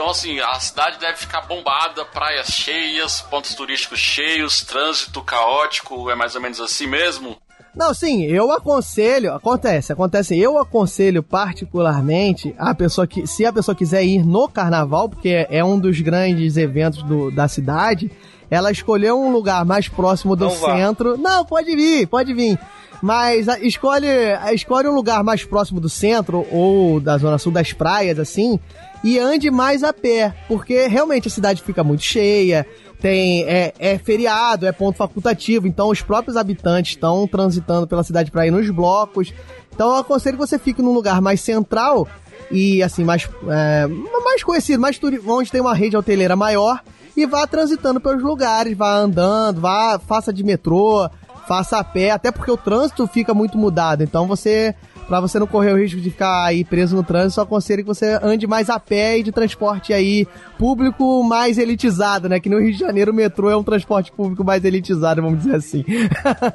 [0.01, 6.15] Então, assim, a cidade deve ficar bombada, praias cheias, pontos turísticos cheios, trânsito caótico, é
[6.15, 7.37] mais ou menos assim mesmo?
[7.75, 13.75] Não, sim, eu aconselho, acontece, acontece, eu aconselho particularmente a pessoa que, se a pessoa
[13.75, 18.09] quiser ir no carnaval, porque é um dos grandes eventos do- da cidade,
[18.49, 20.75] ela escolheu um lugar mais próximo do Não vá.
[20.77, 21.15] centro.
[21.15, 22.57] Não, pode vir, pode vir.
[23.01, 27.51] Mas a- escolhe, a- escolhe um lugar mais próximo do centro ou da zona sul
[27.51, 28.59] das praias, assim,
[29.03, 32.65] e ande mais a pé, porque realmente a cidade fica muito cheia,
[32.99, 38.29] tem é, é feriado, é ponto facultativo, então os próprios habitantes estão transitando pela cidade
[38.29, 39.33] para ir nos blocos.
[39.73, 42.07] Então eu aconselho que você fique num lugar mais central
[42.51, 43.87] e assim mais é,
[44.23, 46.79] mais conhecido, mais onde tem uma rede hoteleira maior
[47.17, 51.09] e vá transitando pelos lugares, vá andando, vá faça de metrô,
[51.47, 54.03] faça a pé, até porque o trânsito fica muito mudado.
[54.03, 54.75] Então você
[55.11, 57.87] Pra você não correr o risco de ficar aí preso no trânsito, só aconselho que
[57.87, 60.25] você ande mais a pé e de transporte aí
[60.57, 62.39] público mais elitizado, né?
[62.39, 65.55] Que no Rio de Janeiro o metrô é um transporte público mais elitizado, vamos dizer
[65.55, 65.83] assim.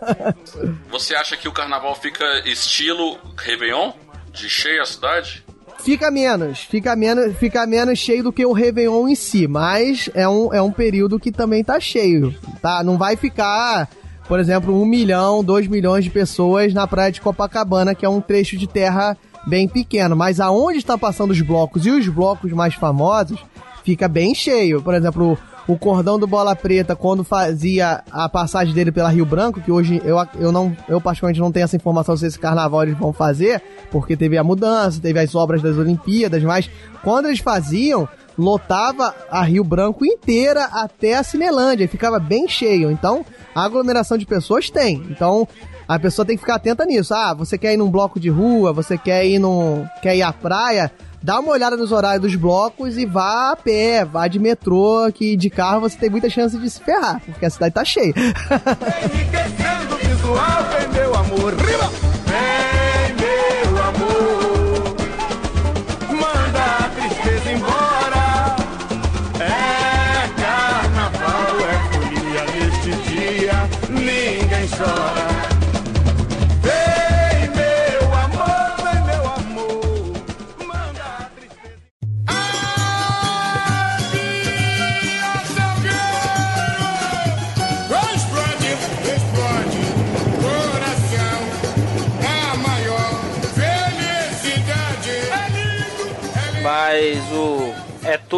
[0.88, 3.92] Você acha que o carnaval fica estilo Réveillon?
[4.32, 5.44] De cheia a cidade?
[5.80, 10.26] Fica menos, fica menos, fica menos cheio do que o Réveillon em si, mas é
[10.26, 12.82] um, é um período que também tá cheio, tá?
[12.82, 13.86] Não vai ficar,
[14.28, 18.20] por exemplo, um milhão, dois milhões de pessoas na praia de Copacabana, que é um
[18.20, 22.74] trecho de terra bem pequeno, mas aonde está passando os blocos e os blocos mais
[22.74, 23.38] famosos,
[23.84, 24.82] fica bem cheio.
[24.82, 29.60] Por exemplo, o cordão do Bola Preta, quando fazia a passagem dele pela Rio Branco,
[29.60, 32.98] que hoje eu, eu não, eu particularmente não tenho essa informação se esse carnaval eles
[32.98, 36.68] vão fazer, porque teve a mudança, teve as obras das Olimpíadas, mas
[37.02, 38.08] quando eles faziam,
[38.38, 42.90] lotava a Rio Branco inteira até a Cinelândia, e ficava bem cheio.
[42.90, 45.02] Então, a aglomeração de pessoas tem.
[45.10, 45.48] Então,
[45.88, 47.14] a pessoa tem que ficar atenta nisso.
[47.14, 50.32] Ah, você quer ir num bloco de rua, você quer ir num, quer ir à
[50.32, 50.90] praia,
[51.22, 55.36] dá uma olhada nos horários dos blocos e vá a pé, vá de metrô, que
[55.36, 58.14] de carro você tem muita chance de se ferrar, porque a cidade tá cheia.
[59.04, 62.15] Enriquecendo visual, meu amor.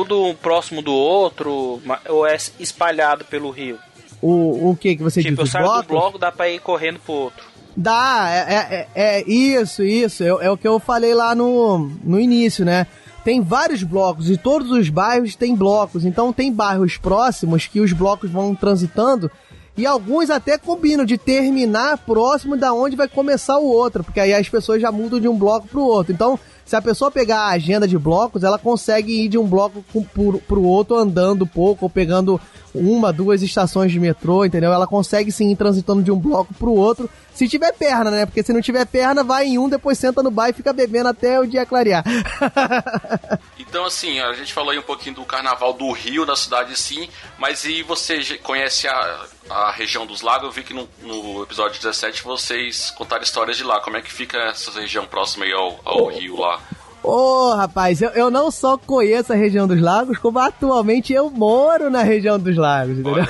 [0.05, 3.78] Tudo um próximo do outro ou é espalhado pelo rio?
[4.20, 5.38] O, o que que você tipo, diz?
[5.38, 5.86] eu Os saio do blocos?
[5.88, 7.44] bloco, dá pra ir correndo pro outro.
[7.76, 10.24] Dá, é, é, é- é isso, isso.
[10.24, 12.86] É, é o que eu falei lá no, no início, né?
[13.24, 16.05] Tem vários blocos e todos os bairros têm blocos.
[16.05, 19.30] Então tem bairros próximos que os blocos vão transitando
[19.76, 24.32] E alguns até combinam de terminar próximo da onde vai começar o outro, porque aí
[24.34, 26.12] as pessoas já mudam de um bloco pro outro.
[26.12, 26.36] Então,
[26.69, 30.05] se a pessoa pegar a agenda de blocos, ela consegue ir de um bloco com-
[30.05, 32.39] pro, outro andando pouco, ou pegando
[32.75, 34.71] uma, duas estações de metrô, entendeu?
[34.71, 38.27] Ela consegue sim ir transitando de um bloco pro outro, se tiver perna, né?
[38.27, 41.09] Porque se não tiver perna, vai em um, depois senta no bar e fica bebendo
[41.09, 42.05] até o dia clarear.
[43.59, 47.07] Então, assim, a gente falou aí um pouquinho do carnaval do Rio, da cidade sim,
[47.39, 50.44] mas e você conhece a, a região dos lagos?
[50.44, 53.80] Eu vi que no, no episódio 17 vocês contaram histórias de lá.
[53.80, 56.61] Como é que fica essa região próxima aí ao, ao Rio lá?
[57.03, 61.90] Ô, rapaz, eu, eu não só conheço a região dos lagos, como atualmente eu moro
[61.90, 63.24] na região dos lagos, entendeu?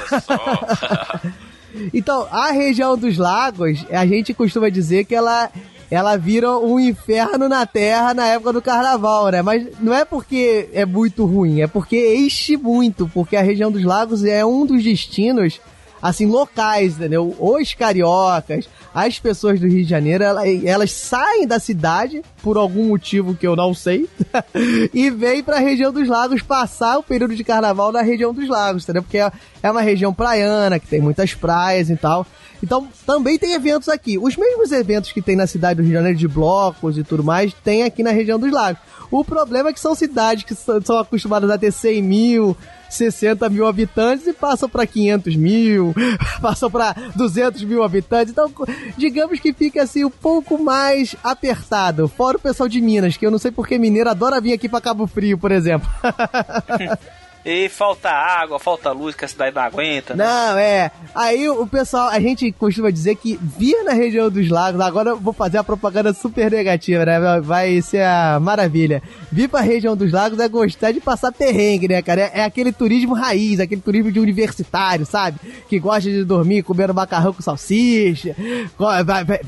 [1.92, 5.50] então, a região dos lagos, a gente costuma dizer que ela,
[5.90, 9.42] ela vira um inferno na terra na época do carnaval, né?
[9.42, 13.84] Mas não é porque é muito ruim, é porque enche muito, porque a região dos
[13.84, 15.60] lagos é um dos destinos
[16.01, 17.34] assim, locais, entendeu?
[17.38, 22.84] Os cariocas, as pessoas do Rio de Janeiro, ela- elas saem da cidade, por algum
[22.88, 24.09] motivo que eu não sei,
[24.94, 28.82] e vêm pra região dos lagos passar o período de carnaval na região dos lagos,
[28.84, 29.03] entendeu?
[29.03, 29.30] Porque é
[29.61, 32.24] é uma região praiana, que tem muitas praias e tal.
[32.62, 34.16] Então, também tem eventos aqui.
[34.16, 37.24] Os mesmos eventos que tem na cidade do Rio de Janeiro, de blocos e tudo
[37.24, 38.80] mais, tem aqui na região dos lagos.
[39.11, 42.57] O problema é que são cidades que são acostumadas a ter 100 mil,
[42.89, 45.95] 60 mil habitantes e passam para 500 mil,
[46.41, 48.32] passam para 200 mil habitantes.
[48.32, 48.51] Então,
[48.97, 52.09] digamos que fica assim um pouco mais apertado.
[52.09, 54.80] Fora o pessoal de Minas, que eu não sei porque mineiro adora vir aqui para
[54.80, 55.89] Cabo Frio, por exemplo.
[57.51, 60.14] E falta água, falta luz, que a cidade não aguenta.
[60.14, 60.22] né?
[60.22, 60.90] Não, é.
[61.14, 65.16] Aí o pessoal, a gente costuma dizer que vir na região dos lagos, agora eu
[65.18, 67.40] vou fazer a propaganda super negativa, né?
[67.40, 69.03] Vai- ser a maravilha.
[69.32, 72.20] Vir pra região dos lagos é gostar de passar perrengue, né, cara?
[72.20, 75.38] É, é aquele turismo raiz, aquele turismo de universitário, sabe?
[75.70, 78.36] Que gosta de dormir comendo macarrão com salsicha,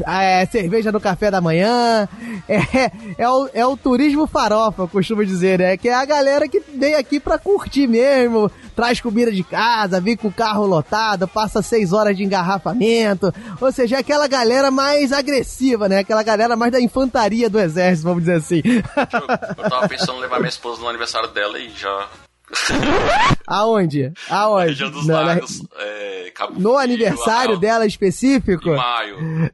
[0.07, 2.09] é, cerveja no café da manhã.
[2.49, 5.77] É, é, o, é o turismo farofa, eu costumo dizer, né?
[5.77, 10.17] Que é a galera que vem aqui pra curtir mesmo, traz comida de casa, vem
[10.17, 13.33] com o carro lotado, passa seis horas de engarrafamento.
[13.61, 15.99] Ou seja, é aquela galera mais agressiva, né?
[15.99, 18.63] Aquela galera mais da infantaria do exército, vamos dizer assim.
[18.65, 22.09] Eu tava pensando em levar minha esposa no aniversário dela e já.
[23.47, 24.13] Aonde?
[24.29, 24.69] Aonde?
[24.69, 25.63] região dos Na- na- lagos.
[25.79, 28.71] é, Cabo no Frio, aniversário dela específico?
[28.71, 29.51] Em maio.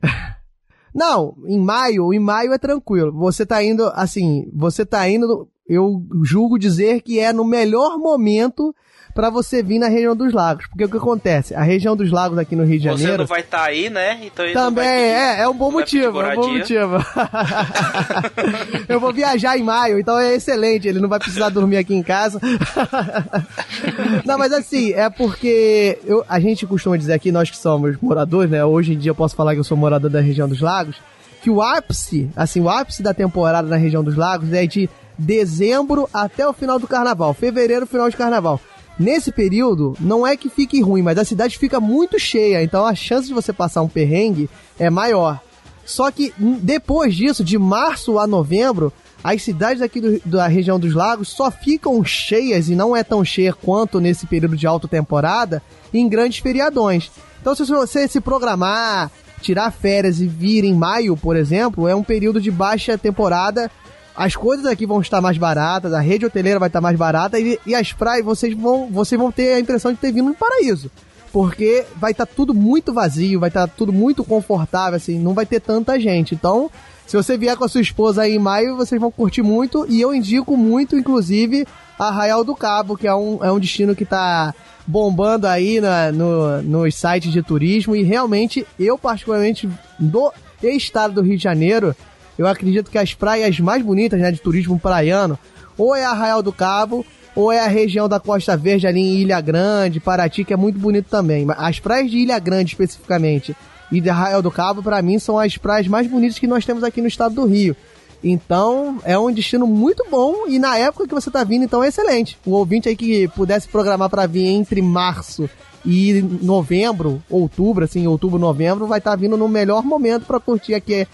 [0.94, 3.12] Não, em maio, em maio é tranquilo.
[3.12, 8.74] Você tá indo, assim, você tá indo, eu julgo dizer que é no melhor momento
[9.14, 10.66] pra você vir na região dos lagos.
[10.66, 11.54] Porque o que acontece?
[11.54, 13.22] A região dos lagos aqui no Rio de Você Janeiro.
[13.22, 14.20] não vai estar aí, né?
[14.22, 16.96] Então Também pedir- é, é um bom motivo, é um bom motivo.
[18.88, 22.02] eu vou viajar em maio, então é excelente, ele não vai precisar dormir aqui em
[22.02, 22.38] casa.
[24.24, 28.50] não, mas assim, é porque eu- a gente costuma dizer aqui, nós que somos moradores,
[28.50, 28.64] né?
[28.64, 30.96] Hoje em dia eu posso falar que eu sou morador da região dos lagos,
[31.42, 34.88] que o ápice, assim, o ápice da temporada na região dos lagos é de
[35.18, 38.60] dezembro até o final do carnaval, fevereiro, final de carnaval.
[38.98, 42.94] Nesse período, não é que fique ruim, mas a cidade fica muito cheia, então a
[42.94, 44.48] chance de você passar um perrengue
[44.78, 45.40] é maior.
[45.84, 48.92] Só que hum, depois disso, de março a novembro,
[49.22, 53.24] as cidades aqui do- da região dos lagos só ficam cheias, e não é tão
[53.24, 55.62] cheia quanto nesse período de alta temporada,
[55.92, 57.10] em grandes feriadões.
[57.40, 59.10] Então, se você se programar,
[59.42, 63.70] tirar férias e vir em maio, por exemplo, é um período de baixa temporada.
[64.16, 67.58] As coisas aqui vão estar mais baratas, a rede hoteleira vai estar mais barata e,
[67.66, 70.90] e as praias vocês vão, vocês vão ter a impressão de ter vindo no paraíso.
[71.30, 75.60] Porque vai estar tudo muito vazio, vai estar tudo muito confortável, assim, não vai ter
[75.60, 76.34] tanta gente.
[76.34, 76.70] Então,
[77.06, 79.86] se você vier com a sua esposa aí em maio, vocês vão curtir muito.
[79.88, 81.66] E eu indico muito, inclusive,
[81.98, 84.54] Arraial do Cabo, que é um, é um destino que tá
[84.86, 87.94] bombando aí na, no, nos sites de turismo.
[87.94, 91.94] E realmente, eu particularmente, do estado do Rio de Janeiro,
[92.38, 95.38] eu acredito que as praias mais bonitas, né, de turismo praiano,
[95.76, 99.40] ou é Arraial do Cabo, ou é a região da Costa Verde ali em Ilha
[99.40, 101.46] Grande, Paraty, que é muito bonito também.
[101.56, 103.54] As praias de Ilha Grande, especificamente,
[103.92, 106.82] e de Arraial do Cabo, para mim, são as praias mais bonitas que nós temos
[106.82, 107.76] aqui no estado do Rio.
[108.24, 111.88] Então, é um destino muito bom e na época que você tá vindo, então é
[111.88, 112.38] excelente.
[112.44, 115.48] O ouvinte aí que pudesse programar para vir entre março
[115.84, 121.06] e novembro, outubro, assim, outubro, novembro, vai estar vindo no melhor momento para curtir aqui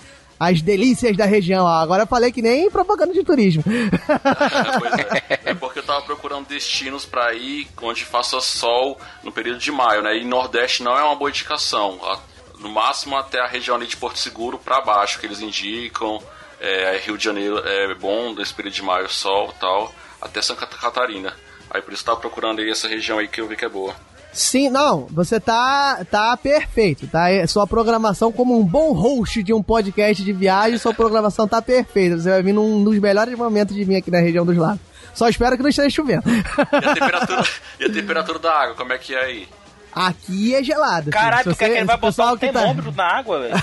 [0.49, 1.67] as delícias da região.
[1.67, 3.63] Ah, Agora eu falei que nem propaganda de turismo.
[3.67, 5.43] É.
[5.53, 10.03] É porque eu tava procurando destinos pra ir onde faça sol no período de maio,
[10.03, 10.17] né?
[10.17, 12.01] E Nordeste não é uma boa indicação.
[12.59, 16.23] No máximo até a região ali de Porto Seguro pra baixo, que eles indicam.
[16.61, 19.93] É, Rio de Janeiro é bom nesse período de maio, sol e tal.
[20.21, 21.35] Até Santa Catarina.
[21.71, 23.69] Aí por isso eu tava procurando aí essa região aí que eu vi que é
[23.69, 23.95] boa.
[24.33, 27.29] Sim, não, você tá, tá perfeito, tá?
[27.31, 31.61] É, Sua programação, como um bom host de um podcast de viagem, sua programação tá
[31.61, 32.17] perfeita.
[32.17, 34.81] Você vai vir num dos melhores momentos de vir aqui na região dos lagos.
[35.15, 36.23] Só espero que não esteja chovendo.
[36.27, 37.45] E a temperatura,
[37.81, 39.49] e a temperatura da água, como é que é aí?
[39.95, 41.11] Aqui é gelado.
[41.11, 43.55] Caralho, tu quer que ele vai botar um tá- termômetro na água, velho?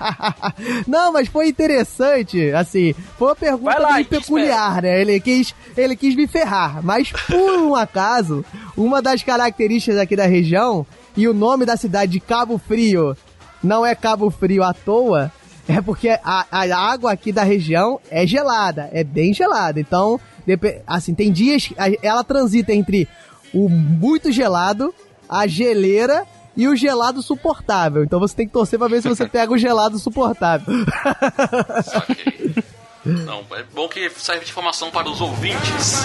[0.88, 5.00] Não, mas foi interessante, assim, foi uma pergunta lá, peculiar, né?
[5.00, 8.44] Ele quis, ele quis me ferrar, mas por um acaso,
[8.76, 13.16] uma das características aqui da região e o nome da cidade de Cabo Frio
[13.62, 15.30] não é Cabo Frio à toa,
[15.68, 19.78] é porque a, a água aqui da região é gelada, é bem gelada.
[19.78, 20.18] Então,
[20.86, 23.06] assim, tem dias que ela transita entre
[23.52, 24.94] o muito gelado,
[25.28, 26.26] a geleira
[26.56, 28.02] e o gelado suportável.
[28.02, 30.74] Então você tem que torcer pra ver se você pega o gelado suportável.
[33.04, 36.02] Não, é bom que serve de informação para os ouvintes.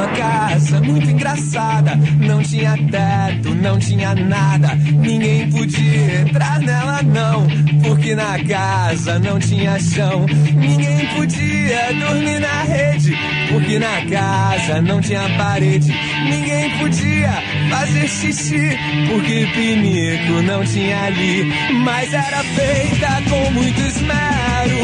[0.00, 1.96] Uma casa muito engraçada.
[2.18, 4.74] Não tinha teto, não tinha nada.
[4.74, 7.46] Ninguém podia entrar nela, não.
[7.82, 10.24] Porque na casa não tinha chão.
[10.54, 13.14] Ninguém podia dormir na rede.
[13.50, 15.92] Porque na casa não tinha parede.
[16.30, 17.32] Ninguém podia
[17.68, 18.78] fazer xixi.
[19.10, 21.52] Porque pinico não tinha ali.
[21.84, 24.78] Mas era feita com muito esmero.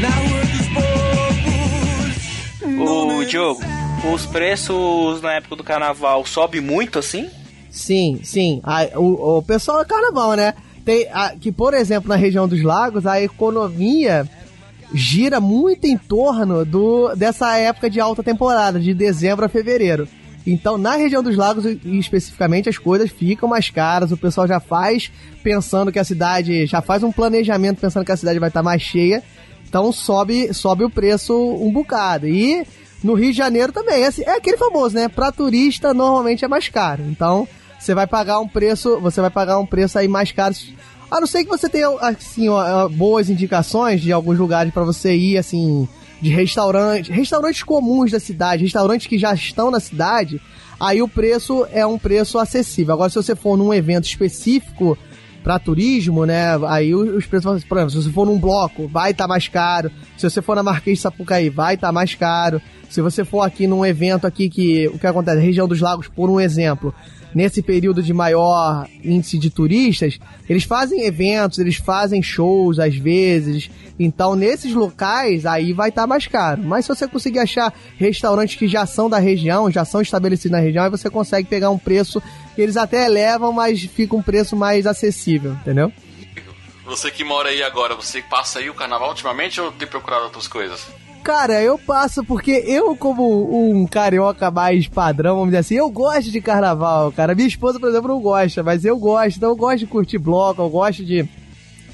[0.00, 0.94] Na rua dos bobos.
[3.20, 3.73] Ô, Diogo,
[4.12, 7.28] os preços na época do carnaval sobem muito assim?
[7.70, 8.60] Sim, sim.
[8.62, 10.54] A- o, o pessoal é carnaval, né?
[10.84, 14.28] Tem a- que, por exemplo, na região dos lagos, a economia
[14.92, 20.06] gira muito em torno do, dessa época de alta temporada, de dezembro a fevereiro.
[20.46, 24.12] Então, na região dos lagos, especificamente, as coisas ficam mais caras.
[24.12, 25.10] O pessoal já faz
[25.42, 26.66] pensando que a cidade.
[26.66, 29.22] Já faz um planejamento pensando que a cidade vai estar mais cheia.
[29.66, 32.28] Então sobe, sobe o preço um bocado.
[32.28, 32.64] E
[33.04, 34.02] no Rio de Janeiro também.
[34.02, 35.08] É, assim- é aquele famoso, né?
[35.08, 37.04] Pra turista normalmente é mais caro.
[37.08, 37.46] Então
[37.78, 38.98] você vai pagar um preço.
[39.00, 40.54] Você vai pagar um preço aí mais caro.
[41.10, 42.46] A não ser que você tenha, assim,
[42.92, 45.86] boas indicações de alguns lugares pra você ir, assim,
[46.20, 50.40] de restaurante, restaurantes comuns da cidade, restaurantes que já estão na cidade,
[50.80, 52.94] aí o preço é um preço acessível.
[52.94, 54.96] Agora, se você for num evento específico
[55.44, 59.10] para turismo, né, aí os os preços, por exemplo, se você for num bloco, vai
[59.10, 59.90] estar mais caro.
[60.16, 62.60] Se você for na Marquês de Sapucaí, vai estar mais caro.
[62.94, 66.30] Se você for aqui num evento aqui que, o que acontece, região dos lagos, por
[66.30, 66.94] um exemplo,
[67.34, 73.68] nesse período de maior índice de turistas, eles fazem eventos, eles fazem shows às vezes.
[73.98, 76.62] Então, nesses locais, aí vai estar mais caro.
[76.62, 80.60] Mas se você conseguir achar restaurantes que já são da região, já são estabelecidos na
[80.62, 82.22] região, aí você consegue pegar um preço
[82.54, 85.92] que eles até elevam, mas fica um preço mais acessível, entendeu?
[86.84, 90.46] Você que mora aí agora, você passa aí o carnaval ultimamente ou tem procurado outras
[90.46, 90.86] coisas?
[91.24, 96.30] Cara, eu passo porque eu, como um carioca mais padrão, vamos dizer assim, eu gosto
[96.30, 97.34] de carnaval, cara.
[97.34, 99.38] Minha esposa, por exemplo, não gosta, mas eu gosto.
[99.38, 101.26] Então eu gosto de curtir bloco, eu gosto de,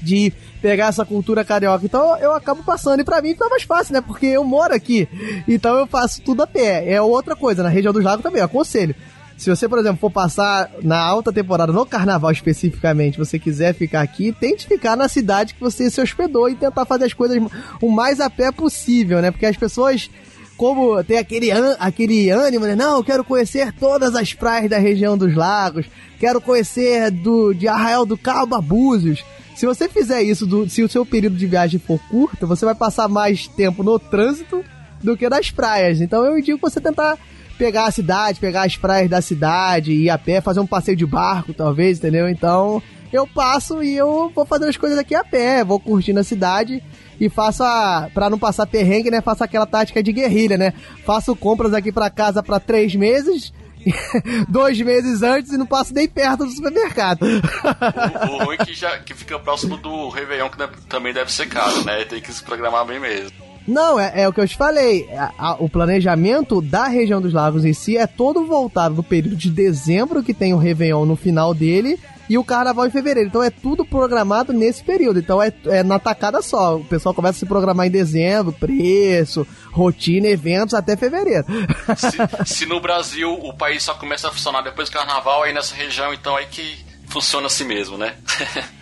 [0.03, 1.87] de pegar essa cultura carioca.
[1.87, 3.03] Então eu acabo passando.
[3.03, 4.01] E pra mim fica mais fácil, né?
[4.01, 5.09] Porque eu moro aqui.
[5.47, 6.93] Então eu faço tudo a pé.
[6.93, 8.97] É outra coisa, na região dos lagos também, aconselho.
[9.41, 14.03] Se você, por exemplo, for passar na alta temporada, no carnaval especificamente, você quiser ficar
[14.03, 17.43] aqui, tente ficar na cidade que você se hospedou e tentar fazer as coisas
[17.81, 19.31] o mais a pé possível, né?
[19.31, 20.11] Porque as pessoas,
[20.59, 22.75] como tem aquele, aquele ânimo, né?
[22.77, 25.87] Não, eu quero conhecer todas as praias da região dos lagos,
[26.19, 29.25] quero conhecer do, de Arraial do Cabo a Búzios.
[29.57, 32.75] Se você fizer isso, do- se o seu período de viagem for curto, você vai
[32.75, 34.63] passar mais tempo no trânsito
[35.03, 35.99] do que nas praias.
[36.03, 37.17] Então eu indico você tentar
[37.61, 41.05] pegar a cidade, pegar as praias da cidade, ir a pé, fazer um passeio de
[41.05, 42.27] barco, talvez, entendeu?
[42.27, 42.83] Então,
[43.13, 46.83] eu passo e eu vou fazer as coisas aqui a pé, vou curtindo a cidade
[47.21, 48.09] e faço a.
[48.15, 49.21] Pra não passar perrengue, né?
[49.21, 50.73] Faço aquela tática de guerrilha, né?
[51.05, 53.53] Faço compras aqui pra casa pra três meses.
[54.49, 57.23] Dois meses antes e não passo nem perto do supermercado.
[57.23, 61.47] O, o ruim é que, já, que fica próximo do Réveillon, que também deve ser
[61.47, 62.05] caro, né?
[62.07, 63.50] Tem que se programar bem mesmo.
[63.67, 65.09] Não, é, é o que eu te falei.
[65.13, 69.37] A- a- o planejamento da região dos lagos em si é todo voltado no período
[69.37, 71.99] de dezembro, que tem o Réveillon no final dele,
[72.29, 73.29] e o Carnaval em fevereiro.
[73.29, 75.19] Então é tudo programado nesse período.
[75.19, 76.77] Então é, é na tacada só.
[76.77, 81.45] O pessoal começa a se programar em dezembro, preço, rotina, eventos, até fevereiro.
[81.97, 85.75] Se, se no Brasil o país só começa a funcionar depois do carnaval, aí nessa
[85.75, 88.15] região, então aí que funciona assim mesmo, né?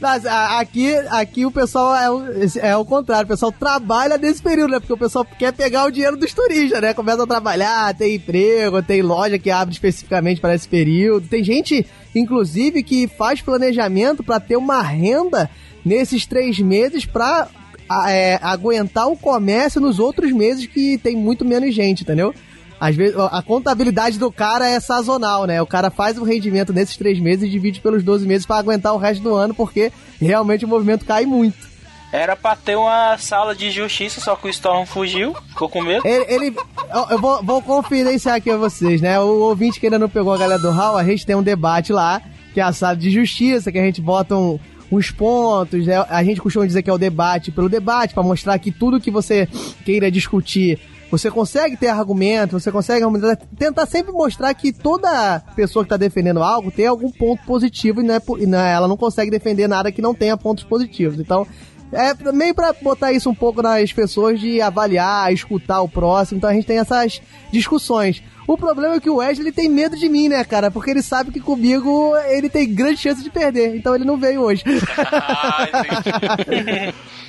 [0.00, 2.22] Mas, aqui, aqui o pessoal é o,
[2.60, 4.80] é o contrário, o pessoal trabalha nesse período, né?
[4.80, 6.94] Porque o pessoal quer pegar o dinheiro dos turistas, né?
[6.94, 11.28] Começa a trabalhar, tem emprego, tem loja que abre especificamente para esse período.
[11.28, 15.48] Tem gente, inclusive, que faz planejamento para ter uma renda
[15.84, 17.48] nesses três meses pra
[17.88, 22.34] a- é, aguentar o comércio nos outros meses que tem muito menos gente, entendeu?
[22.80, 25.60] Às vezes, a contabilidade do cara é sazonal, né?
[25.60, 28.94] O cara faz o rendimento nesses três meses e divide pelos 12 meses para aguentar
[28.94, 31.56] o resto do ano, porque realmente o movimento cai muito.
[32.12, 36.06] Era pra ter uma sala de justiça, só que o Storm fugiu, ficou com medo.
[36.06, 36.56] Ele, ele-
[37.10, 39.18] eu- vou, vou confidenciar aqui a vocês, né?
[39.20, 41.92] O ouvinte que ainda não pegou a galera do Hall, a gente tem um debate
[41.92, 42.22] lá,
[42.54, 44.58] que é a sala de justiça, que a gente bota um-
[44.90, 46.02] uns pontos, né?
[46.08, 49.10] A gente costuma dizer que é o debate pelo debate, pra mostrar que tudo que
[49.10, 49.46] você
[49.84, 50.78] queira discutir,
[51.10, 55.96] você consegue ter argumento, você consegue argumentar, tentar sempre mostrar que toda pessoa que tá
[55.96, 59.30] defendendo algo tem algum ponto positivo e, não é, e não é- ela não consegue
[59.30, 61.18] defender nada que não tenha pontos positivos.
[61.18, 61.46] Então,
[61.90, 66.36] é meio pra botar isso um pouco nas pessoas de avaliar, escutar o próximo.
[66.36, 68.22] Então a gente tem essas discussões.
[68.46, 70.70] O problema é que o Wesley tem medo de mim, né, cara?
[70.70, 73.74] Porque ele sabe que comigo ele tem grande chance de perder.
[73.76, 74.62] Então ele não veio hoje.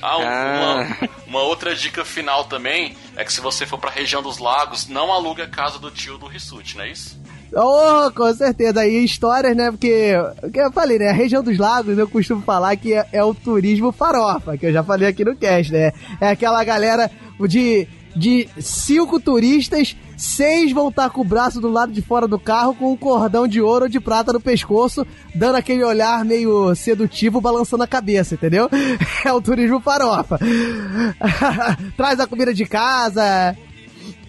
[0.01, 4.21] Ah, um- Uma, uma outra dica final também é que se você for pra região
[4.21, 7.19] dos lagos, não alugue a casa do tio do Rissuti, não é isso?
[7.53, 8.79] Oh, com certeza.
[8.79, 9.69] aí histórias, né?
[9.71, 10.13] Porque,
[10.53, 11.09] que eu falei, né?
[11.09, 14.71] A região dos lagos eu costumo falar que é, é o turismo farofa, que eu
[14.71, 15.91] já falei aqui no cast, né?
[16.21, 17.11] É aquela galera
[17.41, 17.89] de,
[18.19, 22.75] de cinco turistas, seis vão estar com o braço do lado de fora do carro
[22.75, 27.39] com um cordão de ouro ou de prata no pescoço, dando aquele olhar meio sedutivo,
[27.39, 28.69] balançando a cabeça, entendeu?
[29.25, 30.39] É o turismo farofa.
[31.95, 33.55] Traz a comida de casa.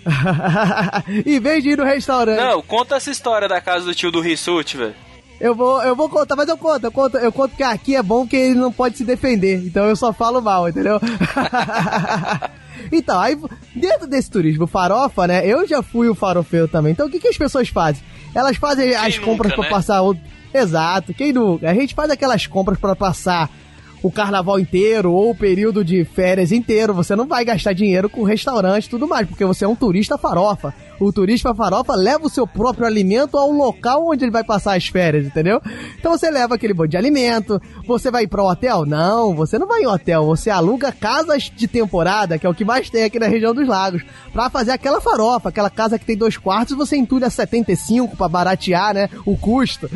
[1.27, 2.39] em vez de ir no restaurante.
[2.39, 4.95] Não, conta essa história da casa do tio do Rissuti, velho.
[5.41, 8.03] Eu vou, eu vou contar, mas eu conto, eu conto, eu conto que aqui é
[8.03, 11.01] bom que ele não pode se defender, então eu só falo mal, entendeu?
[12.99, 13.39] Então, aí,
[13.75, 17.29] dentro desse turismo farofa, né, eu já fui o farofeiro também, então o que, que
[17.29, 18.03] as pessoas fazem?
[18.35, 19.71] Elas fazem as nunca, compras pra né?
[19.71, 20.17] passar o...
[20.53, 21.71] Exato, quem nunca?
[21.71, 23.49] A gente faz aquelas compras pra passar
[24.03, 26.95] o carnaval inteiro ou o período de férias inteiro.
[26.95, 30.17] Você não vai gastar dinheiro com restaurante e tudo mais, porque você é um turista
[30.17, 30.75] farofa.
[31.01, 34.87] O turista farofa leva o seu próprio alimento ao local onde ele vai passar as
[34.87, 35.59] férias, entendeu?
[35.99, 37.61] Então você leva aquele monte de alimento.
[37.87, 38.85] Você vai para o hotel?
[38.85, 40.27] Não, você não vai em hotel.
[40.27, 43.67] Você aluga casas de temporada, que é o que mais tem aqui na região dos
[43.67, 48.29] lagos, pra fazer aquela farofa, aquela casa que tem dois quartos, você entulha 75 pra
[48.29, 49.91] baratear, né, o custo.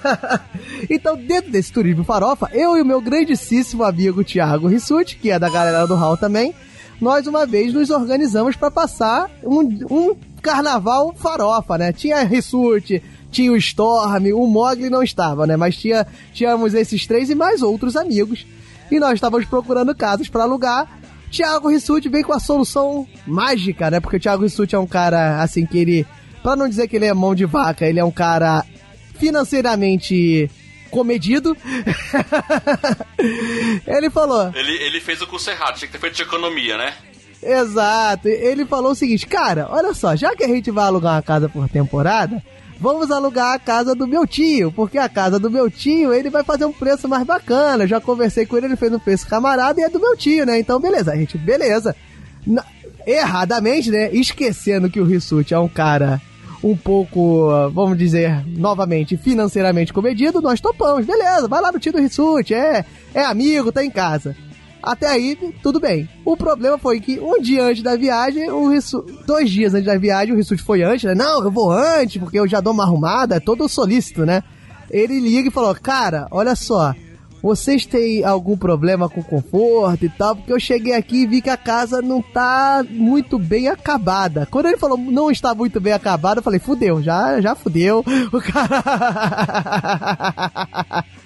[0.88, 5.38] então, dentro desse turismo farofa, eu e o meu grandíssimo amigo Thiago Rissuti, que é
[5.38, 6.54] da galera do Hall também,
[7.00, 11.92] nós uma vez nos organizamos pra passar um, um carnaval farofa, né?
[11.92, 15.56] Tinha Rissuti, tinha o Storm, o Mogli não estava, né?
[15.56, 18.46] Mas tinha, tínhamos esses três e mais outros amigos.
[18.90, 21.00] E nós estávamos procurando casas pra alugar.
[21.30, 24.00] Thiago Rissuti veio com a solução mágica, né?
[24.00, 26.06] Porque o Thiago Rissuti é um cara, assim, que ele...
[26.42, 28.64] Pra não dizer que ele é mão de vaca, ele é um cara
[29.14, 30.50] financeiramente
[30.92, 31.56] comedido.
[33.86, 34.52] ele falou...
[34.54, 36.94] Ele, ele fez o curso errado, tinha que ter feito de economia, né?
[37.42, 38.28] Exato.
[38.28, 41.48] Ele falou o seguinte, cara, olha só, já que a gente vai alugar uma casa
[41.48, 42.40] por temporada,
[42.78, 46.44] vamos alugar a casa do meu tio, porque a casa do meu tio, ele vai
[46.44, 47.84] fazer um preço mais bacana.
[47.84, 50.46] Eu já conversei com ele, ele fez um preço camarada e é do meu tio,
[50.46, 50.58] né?
[50.60, 51.96] Então, beleza, a gente, beleza.
[52.46, 52.64] Na-
[53.04, 54.10] erradamente, né?
[54.12, 56.20] Esquecendo que o Rissuti é um cara
[56.62, 61.04] um pouco, ah, vamos dizer, novamente, financeiramente comedido, nós topamos.
[61.04, 64.36] Beleza, vai lá no tio do Rissuti, é, é amigo, tá em casa.
[64.82, 66.08] Até aí, tudo bem.
[66.24, 69.04] O problema foi que um dia antes da viagem, o Rissu...
[69.24, 71.14] dois dias antes da viagem, o Rissuti foi antes, né?
[71.14, 74.42] Não, eu vou antes, porque eu já dou uma arrumada, é todo solícito, né?
[74.90, 76.94] Ele liga e falou, cara, olha só,
[77.42, 80.36] vocês têm algum problema com conforto e tal?
[80.36, 84.46] Porque eu cheguei aqui e vi que a casa não tá muito bem acabada.
[84.50, 88.04] Quando ele falou não está muito bem acabada, eu falei, fudeu, já, já fudeu.
[88.32, 88.82] O cara...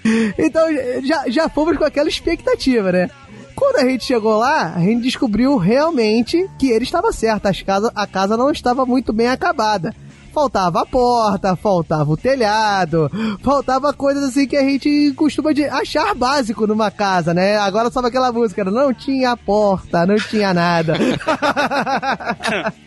[0.39, 0.67] então
[1.05, 3.11] já, já fomos com aquela expectativa, né?
[3.55, 7.47] Quando a gente chegou lá, a gente descobriu realmente que ele estava certo.
[7.47, 9.95] As casa, a casa não estava muito bem acabada.
[10.37, 13.11] Faltava a porta, faltava o telhado,
[13.43, 17.57] faltava coisas assim que a gente costuma de achar básico numa casa, né?
[17.57, 20.93] Agora só aquela música, não tinha porta, não tinha nada.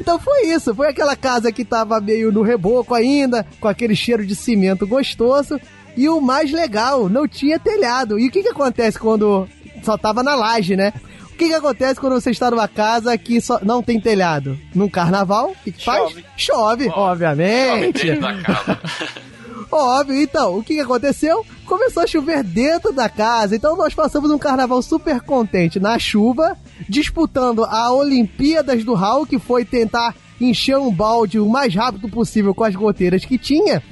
[0.00, 4.24] Então foi isso, foi aquela casa que tava meio no reboco ainda, com aquele cheiro
[4.24, 5.60] de cimento gostoso.
[5.96, 8.16] E o mais legal, não tinha telhado.
[8.16, 9.48] E o que que acontece quando
[9.82, 10.92] só tava na laje, né?
[11.36, 14.58] O que que acontece quando você está numa casa que só não tem telhado?
[14.74, 16.08] Num carnaval, o que, que faz?
[16.08, 16.24] Chove.
[16.34, 18.06] Chove, Chove obviamente.
[18.06, 18.80] dentro da casa.
[19.70, 21.44] Óbvio, então, o que, aconteceu?
[21.66, 23.54] começou a chover dentro da casa.
[23.54, 26.56] Então nós passamos um carnaval super contente na chuva,
[26.88, 32.54] disputando a Olimpíadas do Raul, que foi tentar encher um balde o mais rápido possível
[32.54, 33.82] com as goteiras que tinha.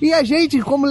[0.00, 0.86] E a gente, como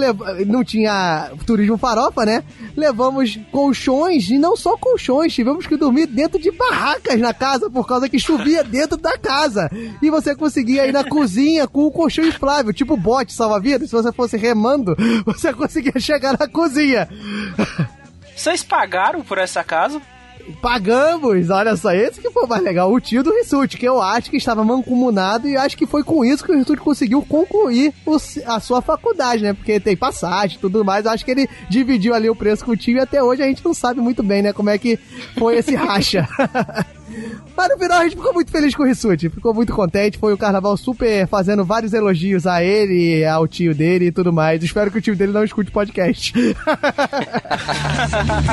[0.46, 2.44] não tinha turismo farofa, né?
[2.76, 7.86] Levamos colchões, e não só colchões, tivemos que dormir dentro de barracas na casa, por
[7.86, 9.70] causa que chovia dentro da casa.
[10.02, 13.90] E você conseguia ir na cozinha com o colchão inflável, tipo bote salva-vidas.
[13.90, 17.08] Se você fosse remando, você conseguia chegar na cozinha.
[18.34, 20.00] Vocês pagaram por essa casa?
[20.60, 24.00] Pagamos, olha só, esse que foi o mais legal, o tio do Rissuti, que eu
[24.02, 27.92] acho que estava mancomunado e acho que foi com isso que o Rissuti conseguiu concluir
[28.06, 28.16] o-
[28.46, 29.52] a sua faculdade, né?
[29.52, 32.72] Porque tem passagem e tudo mais, eu acho que ele dividiu ali o preço com
[32.72, 34.98] o tio e até hoje a gente não sabe muito bem, né, como é que
[35.38, 36.26] foi esse racha.
[37.56, 40.32] Mas no final a gente ficou muito feliz com o Rissuti, ficou muito contente, foi
[40.32, 44.62] o carnaval super fazendo vários elogios a ele, ao tio dele e tudo mais.
[44.62, 46.32] Espero que o tio dele não escute o podcast.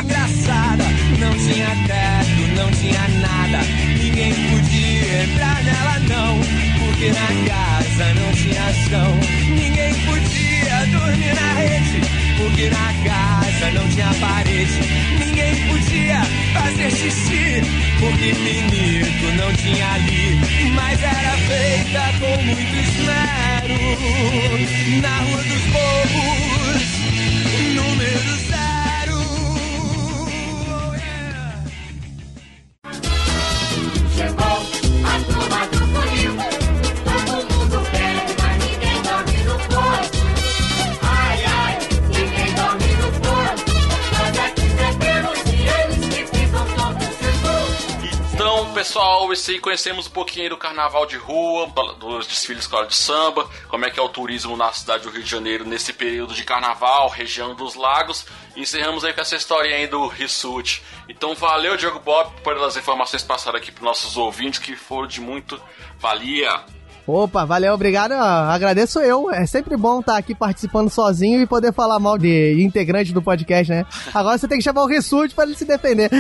[0.02, 0.84] engraçada.
[1.26, 3.60] Não tinha teto, não tinha nada.
[4.00, 6.40] Ninguém podia entrar nela, não.
[6.80, 9.20] Porque na casa não tinha chão.
[9.50, 12.02] Ninguém podia dormir na rede.
[12.38, 14.80] Porque na casa não tinha parede.
[15.20, 16.22] Ninguém podia
[16.54, 17.62] fazer xixi.
[18.00, 20.40] Porque pinito não tinha ali.
[20.76, 23.80] Mas era feita com muito esmero.
[25.02, 26.55] Na rua dos povos,
[48.86, 51.66] pessoal, esse aí conhecemos um pouquinho do carnaval de rua,
[52.00, 55.10] dos desfiles de escola de samba, como é que é o turismo na cidade do
[55.10, 58.28] Rio de Janeiro nesse período de carnaval, região dos lagos.
[58.56, 60.84] E encerramos aí com essa história aí do Rissuti.
[61.10, 65.60] Então, valeu, Diogo Bob, pelas informações passadas aqui para nossos ouvintes, que foram de muito
[65.98, 66.64] valia.
[67.08, 68.14] Opa, valeu, obrigado.
[68.14, 69.30] ó, Agradeço eu.
[69.32, 73.72] É sempre bom estar aqui participando sozinho e poder falar mal de integrante do podcast,
[73.72, 73.86] né?
[74.14, 76.10] Agora você tem que chamar o Rissuti para ele se defender.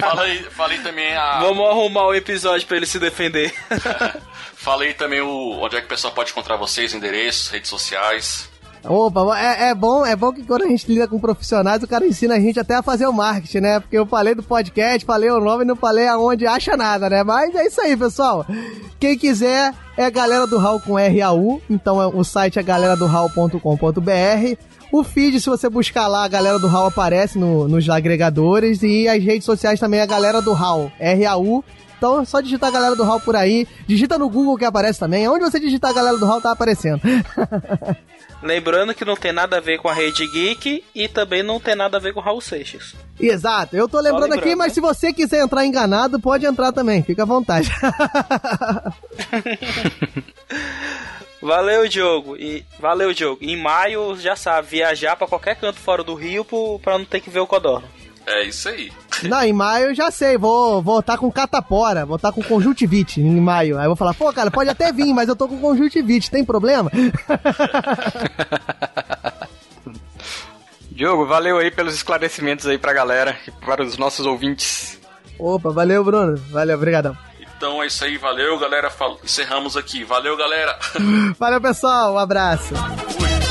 [0.00, 1.40] Falei, falei também a.
[1.40, 3.54] Vamos arrumar o episódio pra ele se defender.
[4.54, 8.50] Falei também o onde é que o pessoal pode encontrar vocês, endereços, redes sociais.
[8.88, 12.06] Opa, é, é bom, é bom que quando a gente lida com profissionais, o cara
[12.06, 13.80] ensina a gente até a fazer o marketing, né?
[13.80, 17.22] Porque eu falei do podcast, falei o nome não falei aonde acha nada, né?
[17.24, 18.46] Mas é isso aí, pessoal.
[19.00, 22.96] Quem quiser é a galera do Hall com RAU, então é- o site é galera
[22.96, 23.06] do.
[24.92, 29.08] O feed, se você buscar lá, a galera do Hall aparece no- nos agregadores e
[29.08, 31.64] as redes sociais também é a galera do Hall, RAU.
[31.96, 33.66] Então é só digitar a galera do Hall por aí.
[33.86, 35.28] Digita no Google que aparece também.
[35.28, 37.00] Onde você digitar a galera do Hall tá aparecendo.
[38.42, 41.74] Lembrando que não tem nada a ver com a Rede Geek e também não tem
[41.74, 42.94] nada a ver com o Raul Seixas.
[43.18, 44.74] Exato, eu tô lembrando, lembrando, aqui, mas né?
[44.74, 47.70] se você quiser entrar enganado, pode entrar também, fica à vontade.
[51.40, 52.36] Valeu, Diogo.
[52.36, 53.38] E valeu, Diogo.
[53.40, 56.44] Em maio, já sabe, viajar pra qualquer canto fora do Rio
[56.82, 57.86] pra não ter que ver o Codorno.
[58.26, 58.92] É isso aí.
[59.22, 63.20] Não, em maio eu já sei, vou vou estar com catapora, vou estar com conjuntivite
[63.20, 63.78] em maio.
[63.78, 66.44] Aí eu vou falar, pô, cara, pode até vir, mas eu tô com conjuntivite, tem
[66.44, 66.90] problema?
[70.90, 74.98] Diogo, valeu aí pelos esclarecimentos aí pra galera e para os nossos ouvintes.
[75.38, 76.36] Opa, valeu, Bruno.
[76.50, 77.16] Valeu, obrigadão.
[77.56, 78.90] Então é isso aí, valeu galera.
[79.22, 80.04] Encerramos aqui.
[80.04, 80.78] Valeu, galera.
[81.38, 82.74] Valeu, pessoal, um abraço.
[82.74, 83.45] Eu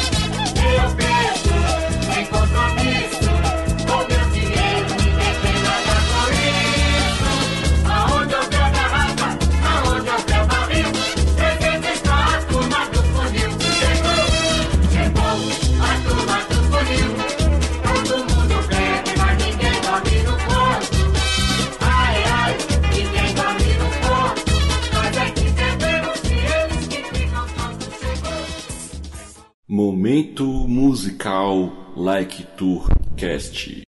[29.67, 32.87] Momento musical Like Tour
[33.17, 33.81] Cast.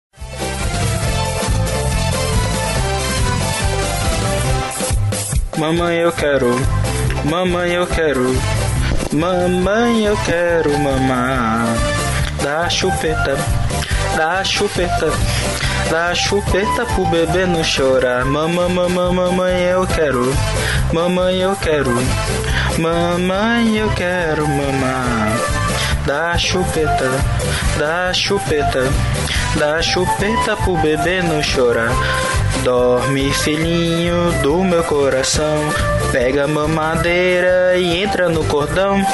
[5.59, 6.49] Mamãe, eu quero.
[7.27, 8.25] Mamãe, eu quero.
[9.13, 11.67] Mamãe, eu quero mamar.
[12.43, 13.37] Dá chupeta.
[14.17, 15.13] Dá chupeta.
[15.91, 18.25] Dá chupeta pro bebê não chorar.
[18.25, 20.33] Mamãe, mamãe, mamãe, eu quero.
[20.91, 21.93] Mamãe, eu quero.
[22.79, 25.66] Mamãe, eu quero mamar.
[26.07, 27.11] Dá chupeta.
[27.79, 28.85] Dá chupeta.
[29.57, 31.91] Dá chupeta pro bebê não chorar.
[32.63, 35.59] Dorme, filhinho do meu coração.
[36.13, 39.05] Pega a mamadeira e entra no cordão.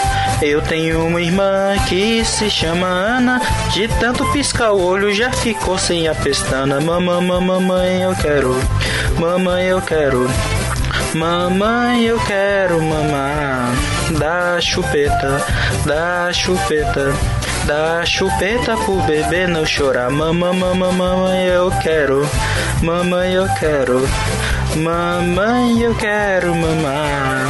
[0.43, 3.41] Eu tenho uma irmã que se chama Ana.
[3.73, 6.79] De tanto piscar o olho já ficou sem a pestana.
[6.79, 8.55] Mamãe, mamãe, eu quero.
[9.19, 10.29] Mamãe, eu quero.
[11.15, 13.92] Mamãe, eu quero mamar.
[14.19, 15.45] Dá chupeta,
[15.87, 17.13] dá chupeta.
[17.67, 20.11] Dá chupeta pro bebê não chorar.
[20.11, 22.29] Mamãe, mamãe, mamãe, eu quero.
[22.83, 24.09] Mamãe, eu quero.
[24.77, 27.47] Mamãe, eu quero mamar.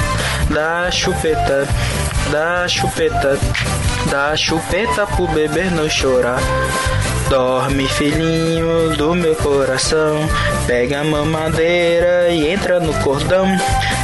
[0.51, 1.67] Dá chupeta,
[2.31, 3.39] dá chupeta.
[4.11, 6.41] Dá chupeta pro bebê não chorar.
[7.33, 10.19] Dorme, filhinho do meu coração.
[10.67, 13.47] Pega a mamadeira e entra no cordão.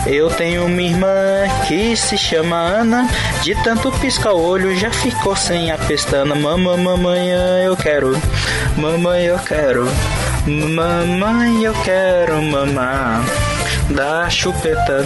[0.06, 3.06] Eu tenho uma irmã que se chama Ana.
[3.42, 6.34] De tanto piscar o olho já ficou sem a pestana.
[6.34, 7.28] Mamãe, mamãe,
[7.66, 8.18] eu quero.
[8.78, 9.84] Mamãe, eu quero.
[10.46, 13.22] Mamãe, eu quero mamar.
[13.90, 15.02] Dá chupeta,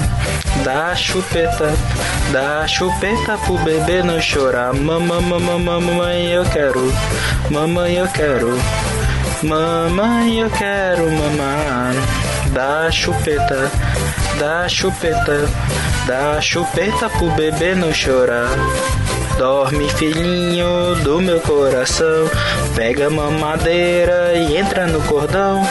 [0.65, 1.73] dá chupeta,
[2.33, 4.75] dá chupeta pro bebê não chorar.
[4.75, 6.93] Mamãe, mamãe, mamãe, eu quero.
[7.49, 8.59] Mamãe, eu quero.
[9.43, 11.95] Mamãe, eu quero mamar.
[12.53, 13.71] Dá chupeta,
[14.39, 15.49] dá chupeta,
[16.07, 18.51] dá chupeta pro bebê não chorar.
[19.39, 22.29] Dorme, filhinho do meu coração.
[22.75, 25.63] Pega a mamadeira e entra no cordão.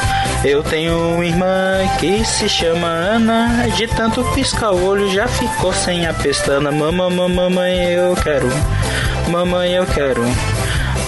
[0.43, 3.69] Eu tenho uma irmã que se chama Ana.
[3.75, 6.71] De tanto piscar o olho já ficou sem a pestana.
[6.71, 8.49] Mamãe, mamãe, eu quero.
[9.27, 10.23] Mamãe, eu quero.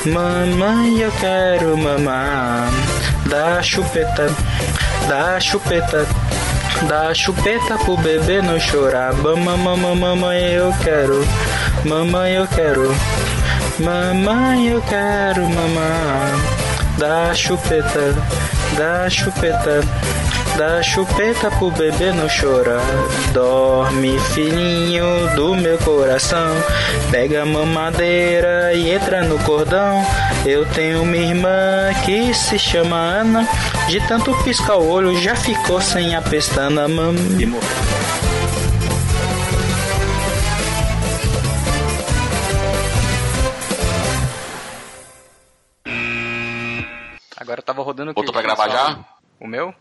[0.06, 2.70] Mamãe, eu quero mamar.
[3.26, 4.30] Dá chupeta,
[5.08, 6.06] dá chupeta.
[6.88, 9.14] Dá chupeta pro bebê não chorar.
[9.14, 11.26] Mamãe, mamãe, eu quero.
[11.86, 12.96] Mamãe, eu quero.
[13.80, 16.40] Mamãe, eu quero mamar.
[16.98, 18.14] Dá chupeta,
[18.78, 19.82] dá chupeta.
[20.58, 22.82] Dá chupeta pro bebê não chorar.
[23.34, 25.06] Dorme, filhinho
[25.36, 26.56] do meu coração.
[27.10, 30.06] Pega a mamadeira e entra no cordão.
[30.46, 33.48] Eu tenho uma irmã que se chama Ana.
[33.88, 36.88] De tanto piscar o olho já ficou sem a pestana.
[36.88, 37.16] Mam...
[37.40, 38.13] E morreu.
[47.64, 48.32] Eu tava rodando quê?
[48.32, 49.00] pra gravar já?
[49.40, 49.74] O meu?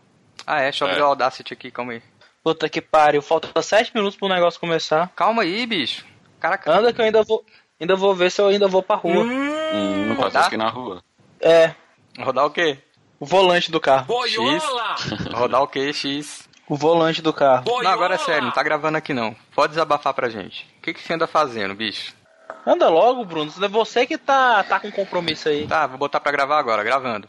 [0.47, 0.91] Ah, é, deixa eu É.
[0.91, 2.01] abrir o Audacity aqui, calma aí.
[2.43, 5.09] Puta que pariu, falta 7 minutos pro negócio começar.
[5.15, 6.05] Calma aí, bicho.
[6.39, 6.71] Caraca.
[6.71, 7.45] Anda que eu ainda vou.
[7.79, 9.23] Ainda vou ver se eu ainda vou pra rua.
[9.23, 10.31] Hum, não Rodar?
[10.31, 11.03] fazer aqui na rua.
[11.39, 11.73] É,
[12.19, 12.77] Rodar o quê?
[13.19, 14.05] o volante do carro.
[14.27, 14.63] X.
[15.33, 16.47] Rodar o quê, X?
[16.67, 17.63] O volante do carro.
[17.65, 19.35] Não, agora é sério, não tá gravando aqui não.
[19.55, 20.65] Pode desabafar pra gente.
[20.79, 22.13] O que, que você anda fazendo, bicho?
[22.65, 23.51] Anda logo, Bruno.
[23.61, 25.67] É você que tá, tá com compromisso aí.
[25.67, 27.27] Tá, vou botar pra gravar agora, gravando.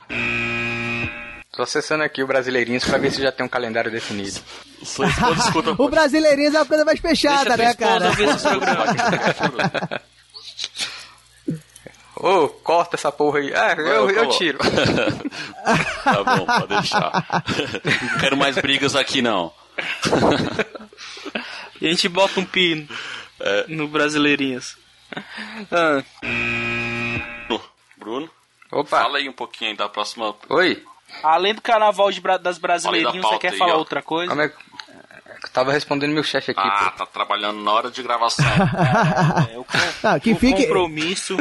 [1.57, 4.41] Tô acessando aqui o Brasileirinhos pra ver se já tem um calendário definido.
[4.83, 5.75] Sua esposa escuta.
[5.79, 8.11] O brasileirinho é uma coisa mais fechada, né, cara?
[12.17, 13.53] Ô, corta essa porra aí.
[13.55, 14.59] Ah, eu, eu tiro.
[16.05, 17.45] tá bom, pode deixar.
[18.13, 19.53] Não quero mais brigas aqui, não.
[21.81, 22.89] E a gente bota um pino
[23.41, 23.65] É.
[23.69, 24.77] no Brasileirinhas.
[25.71, 26.03] Ah,
[27.97, 28.29] Bruno,
[28.71, 28.99] Opa.
[29.03, 30.35] fala aí um pouquinho aí da próxima.
[30.49, 30.83] Oi.
[31.23, 33.79] Além do carnaval de das Brasileirinhas, da você quer aí, falar ó.
[33.79, 34.29] outra coisa?
[34.31, 34.55] Como é que...
[35.45, 37.05] Eu tava respondendo meu chefe aqui, Ah, pô.
[37.05, 38.45] tá trabalhando na hora de gravação.
[39.53, 39.67] É, o,
[40.03, 41.37] Não, que o fique, compromisso.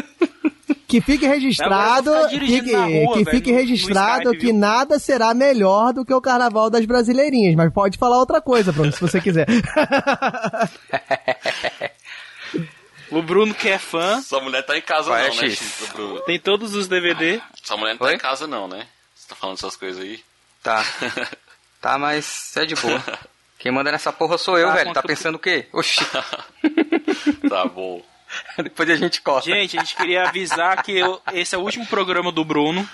[0.87, 2.37] que fique registrado, rua, que
[3.23, 4.55] velho, fique registrado Skype, que viu?
[4.55, 8.91] nada será melhor do que o carnaval das brasileirinhas, mas pode falar outra coisa, Bruno,
[8.91, 9.47] se você quiser.
[13.11, 15.59] O Bruno que é fã, Essa mulher tá em casa Vai, não, né, X.
[15.59, 16.19] X, Bruno?
[16.21, 17.39] tem todos os DVD.
[17.63, 18.15] Essa mulher não tá Oi?
[18.15, 18.87] em casa não, né?
[19.23, 20.21] Você tá falando essas coisas aí?
[20.61, 20.83] Tá.
[21.79, 23.03] Tá, mas é de boa.
[23.59, 24.93] Quem manda nessa porra sou eu, Tá, velho.
[24.93, 25.67] Tá pensando o quê?
[25.73, 25.99] Oxi.
[27.49, 28.01] tá bom.
[28.63, 29.49] Depois a gente corta.
[29.49, 32.87] Gente, a gente queria avisar que eu- esse é o último programa do Bruno.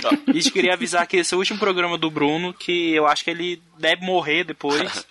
[0.00, 0.10] Tá.
[0.28, 3.24] A gente queria avisar que esse é o último programa do Bruno, que eu acho
[3.24, 5.04] que ele deve morrer depois.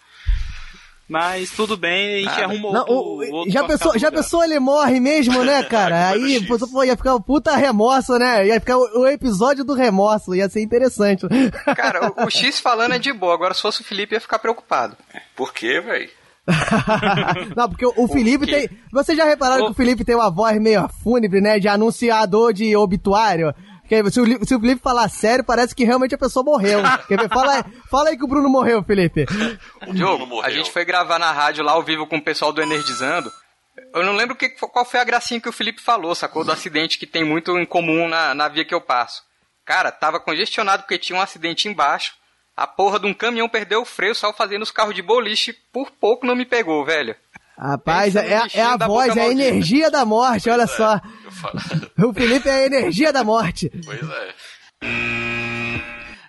[1.08, 4.24] Mas tudo bem, a gente arruma Não, outro, o- outro já pensou, já lugar.
[4.24, 6.10] pensou ele morre mesmo, né, cara?
[6.10, 8.47] Aí pô, ia ficar um puta remorso, né?
[8.47, 11.28] Ia ficar o, o episódio do remorso, ia ser interessante.
[11.76, 13.36] Cara, o, o X falando é de boa.
[13.36, 14.97] Agora, se fosse o Felipe, ia ficar preocupado.
[15.36, 16.10] Por quê, velho?
[17.56, 18.70] Não, porque o, o Felipe tem.
[18.91, 21.60] Vocês já repararam O- que o Felipe tem uma voz meio fúnebre, né?
[21.60, 23.53] De anunciador de obituário?
[23.88, 26.80] Que aí, se, o, se o Felipe falar sério, parece que realmente a pessoa morreu.
[27.08, 27.30] Quer ver?
[27.30, 29.26] Fala, aí- fala aí que o Bruno morreu, Felipe.
[29.94, 30.46] Diogo, morreu.
[30.46, 33.32] a gente foi gravar na rádio lá ao vivo com o pessoal do Energizando.
[33.94, 36.44] Eu não lembro que, qual foi a gracinha que o Felipe falou, sacou?
[36.44, 39.22] Do acidente que tem muito em comum na, na via que eu passo.
[39.66, 42.14] Cara, tava congestionado porque tinha um acidente embaixo.
[42.56, 45.92] A porra de um caminhão perdeu o freio, só fazendo os carros de boliche, por
[45.92, 47.16] pouco não me pegou, velho.
[47.58, 49.43] Rapaz, é, é a voz, é a maldita.
[49.43, 50.99] energia da morte, olha só.
[51.97, 53.72] O Felipe é a energia da morte.
[53.84, 54.34] Pois é.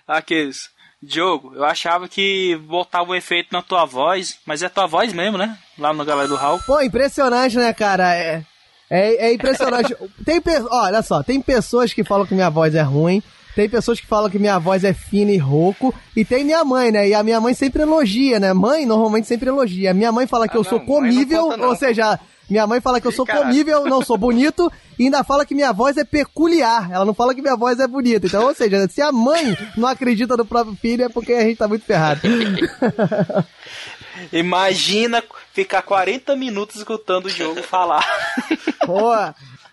[0.07, 0.69] Aqueles.
[1.01, 5.37] Diogo, eu achava que botava um efeito na tua voz, mas é tua voz mesmo,
[5.37, 5.57] né?
[5.77, 6.59] Lá no galera do Hall.
[6.65, 8.15] Pô, impressionante, né, cara?
[8.15, 8.43] É,
[8.89, 9.95] é, é impressionante.
[10.25, 10.41] tem.
[10.71, 13.21] Olha só, tem pessoas que falam que minha voz é ruim,
[13.57, 16.91] tem pessoas que falam que minha voz é fina e rouco, e tem minha mãe,
[16.91, 17.09] né?
[17.09, 18.53] E a minha mãe sempre elogia, né?
[18.53, 19.95] Mãe normalmente sempre elogia.
[19.95, 23.25] Minha mãe fala que eu sou comível, ou seja, minha mãe fala que eu sou
[23.25, 26.91] comível, não sou bonito, e ainda fala que minha voz é peculiar.
[26.91, 28.27] Ela não fala que minha voz é bonita.
[28.27, 31.57] Então, ou seja, se a mãe não acredita no próprio filho, é porque a gente
[31.57, 32.21] tá muito ferrado.
[34.31, 38.05] Imagina ficar 40 minutos escutando o Diogo falar.
[38.85, 39.13] Pô,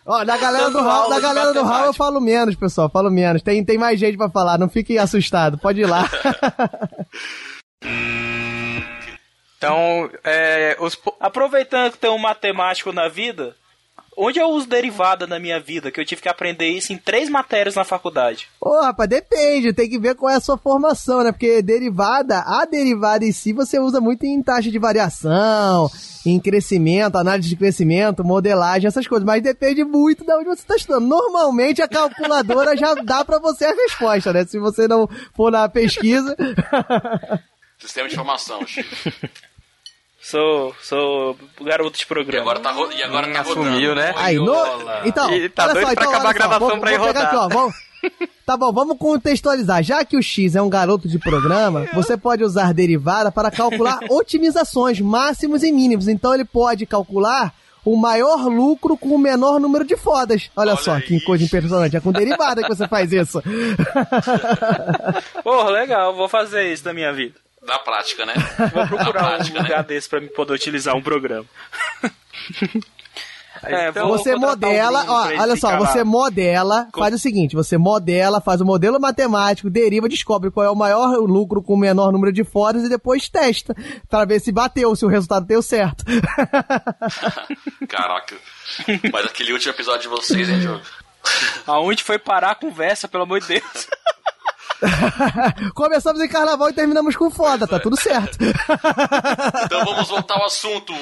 [0.04, 3.42] ó, da galera do Hall, da galera do Hall eu falo menos, pessoal, falo menos.
[3.42, 6.08] Tem, tem mais gente pra falar, não fiquem assustados, pode ir lá.
[9.56, 10.98] Então, é, os...
[11.18, 13.56] Aproveitando que tem um matemático na vida,
[14.16, 15.90] onde eu uso derivada na minha vida?
[15.90, 18.48] Que eu tive que aprender isso em três matérias na faculdade.
[18.60, 21.32] Ô, rapaz, depende, tem que ver qual é a sua formação, né?
[21.32, 25.90] Porque derivada, a derivada em si você usa muito em taxa de variação,
[26.24, 30.76] em crescimento, análise de crescimento, modelagem, essas coisas, mas depende muito de onde você está
[30.76, 31.06] estudando.
[31.06, 34.44] Normalmente a calculadora já dá pra você a resposta, né?
[34.44, 36.36] Se você não for na pesquisa.
[37.78, 38.94] Sistema de informação, Chico.
[40.24, 42.40] Sou, sou garoto de E programa.
[42.52, 43.94] agora tá, ro- e agora tá assumiu, rodando.
[43.96, 44.14] né?
[44.16, 44.52] Aí, no...
[44.52, 45.02] Olha.
[45.04, 46.92] Então, E tá olha doido só, pra então, acabar olha a só, gravação vou, pra
[46.92, 47.26] ir rodar.
[47.26, 47.74] aqui, ó, vamos...
[48.46, 49.82] Tá bom, vamos contextualizar.
[49.82, 53.98] Já que o X é um garoto de programa, você pode usar derivada para calcular
[54.10, 56.06] otimizações máximos e mínimos.
[56.08, 60.50] Então ele pode calcular o maior lucro com o menor número de fodas.
[60.54, 61.96] Olha, só, que coisa impressionante.
[61.96, 63.42] É com derivada que você faz isso.
[65.42, 67.34] Porra, legal, vou fazer isso na minha vida.
[67.64, 68.34] Na prática, né?
[68.72, 69.84] Vou procurar Na prática, um lugar né?
[69.84, 71.46] desse pra me poder utilizar um programa.
[73.66, 75.86] É, vou você modela, ó, olha só, ficar lá.
[75.86, 80.70] você modela, faz o seguinte, você modela, faz o modelo matemático, deriva, descobre qual é
[80.70, 83.74] o maior lucro com o menor número de fodas e depois testa,
[84.08, 86.04] pra ver se bateu, se o resultado deu certo.
[87.88, 88.36] Caraca.
[89.10, 90.82] Mas aquele último episódio de vocês, hein, Diogo?
[91.66, 93.88] Aonde foi parar a conversa, pelo amor de Deus?
[95.74, 98.38] Começamos em carnaval e terminamos com foda, tá tudo certo.
[99.64, 100.92] Então vamos voltar ao assunto.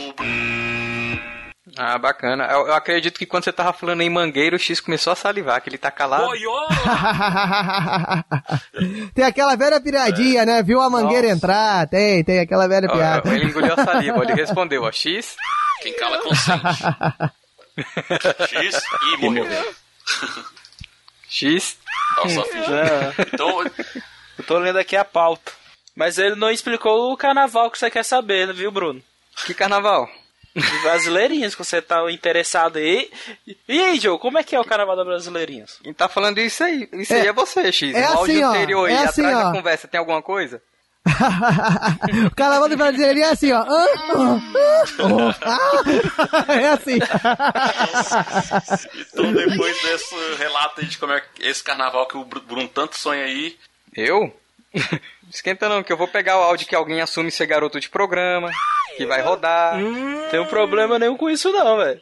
[1.76, 2.44] Ah, bacana.
[2.44, 5.60] Eu, eu acredito que quando você tava falando em mangueira, o X começou a salivar,
[5.60, 6.28] que ele tá calado.
[9.14, 10.62] tem aquela velha piradinha, né?
[10.62, 13.34] Viu a mangueira entrar, tem, tem aquela velha Ó, piada.
[13.34, 15.36] Ele engoliu a saliva, ele respondeu, ó, X.
[15.82, 16.62] Quem cala consente.
[18.50, 19.74] X e morreu.
[21.28, 21.78] X.
[22.16, 22.40] Nossa.
[22.58, 23.26] É.
[23.32, 23.62] Então,
[24.38, 25.52] Eu tô lendo aqui a pauta.
[25.94, 29.02] Mas ele não explicou o carnaval que você quer saber, viu, Bruno?
[29.46, 30.08] Que carnaval?
[30.56, 33.10] Os brasileirinhos que você tá interessado aí.
[33.68, 35.78] E aí, Joe, como é que é o carnaval da brasileirinhos?
[35.82, 36.88] Quem tá falando isso aí?
[36.94, 37.94] Isso É- aí é você, X.
[37.94, 39.48] é no áudio assim, ó, anterior é aí, assim, atrás ó.
[39.48, 40.62] da conversa, tem alguma coisa?
[42.26, 43.58] O carnaval do brasileirinho é assim, ó.
[43.60, 44.40] Ah, ah,
[45.44, 46.54] ah, ah.
[46.54, 46.98] É assim.
[49.12, 52.68] então depois desse relato aí de como é que- esse carnaval que o Bru- Bruno
[52.68, 53.56] tanto sonha aí.
[53.94, 54.34] Eu?
[55.30, 58.50] Esquenta não, que eu vou pegar o áudio que alguém assume ser garoto de programa,
[58.96, 59.76] que vai rodar.
[60.30, 62.00] Tem um problema nenhum com isso, não, velho.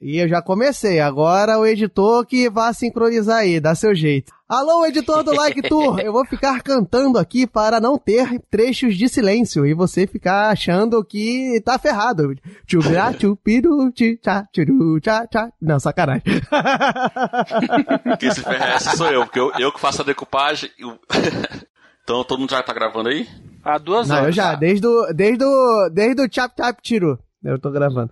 [0.00, 0.98] E eu já comecei.
[0.98, 4.32] Agora o editor que vá sincronizar aí, dá seu jeito.
[4.48, 6.00] Alô, editor do Like Tour!
[6.00, 11.04] Eu vou ficar cantando aqui para não ter trechos de silêncio e você ficar achando
[11.04, 12.34] que tá ferrado.
[12.66, 15.52] Tchubirá, tchupiru, tchá, tchuru, tchá, tchá.
[15.60, 16.22] Não, sacanagem.
[18.18, 20.70] Quem se ferra essa sou eu, porque eu, eu que faço a decupagem.
[20.78, 20.98] e o-
[22.02, 23.28] então todo mundo já tá gravando aí?
[23.62, 24.34] Há duas Não, eu horas.
[24.34, 27.18] já, desde o, desde o, desde o chap chap tiru.
[27.44, 28.10] Eu tô gravando.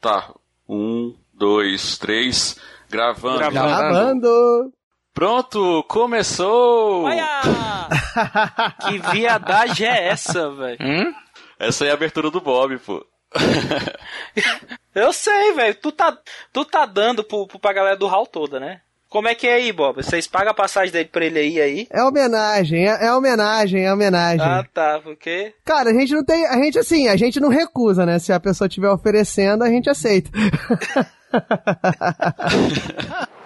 [0.00, 0.32] Tá.
[0.68, 2.58] Um, dois, três.
[2.90, 3.38] Gravando.
[3.38, 4.72] Gravando.
[5.14, 7.06] Pronto, começou!
[8.86, 11.14] Que viadagem é essa, velho?
[11.58, 13.04] Essa é a abertura do Bob, pô.
[14.94, 15.74] Eu sei, velho.
[15.74, 16.16] Tu tá,
[16.52, 18.82] tu tá dando pro, pra galera do hall toda, né?
[19.12, 20.02] Como é que é aí, Bob?
[20.02, 21.86] Vocês pagam a passagem dele pra ele ir aí?
[21.90, 24.40] É homenagem, é, é homenagem, é homenagem.
[24.40, 25.00] Ah, tá.
[25.04, 25.52] Porque.
[25.66, 26.46] Cara, a gente não tem.
[26.46, 28.18] A gente, assim, a gente não recusa, né?
[28.18, 30.30] Se a pessoa estiver oferecendo, a gente aceita.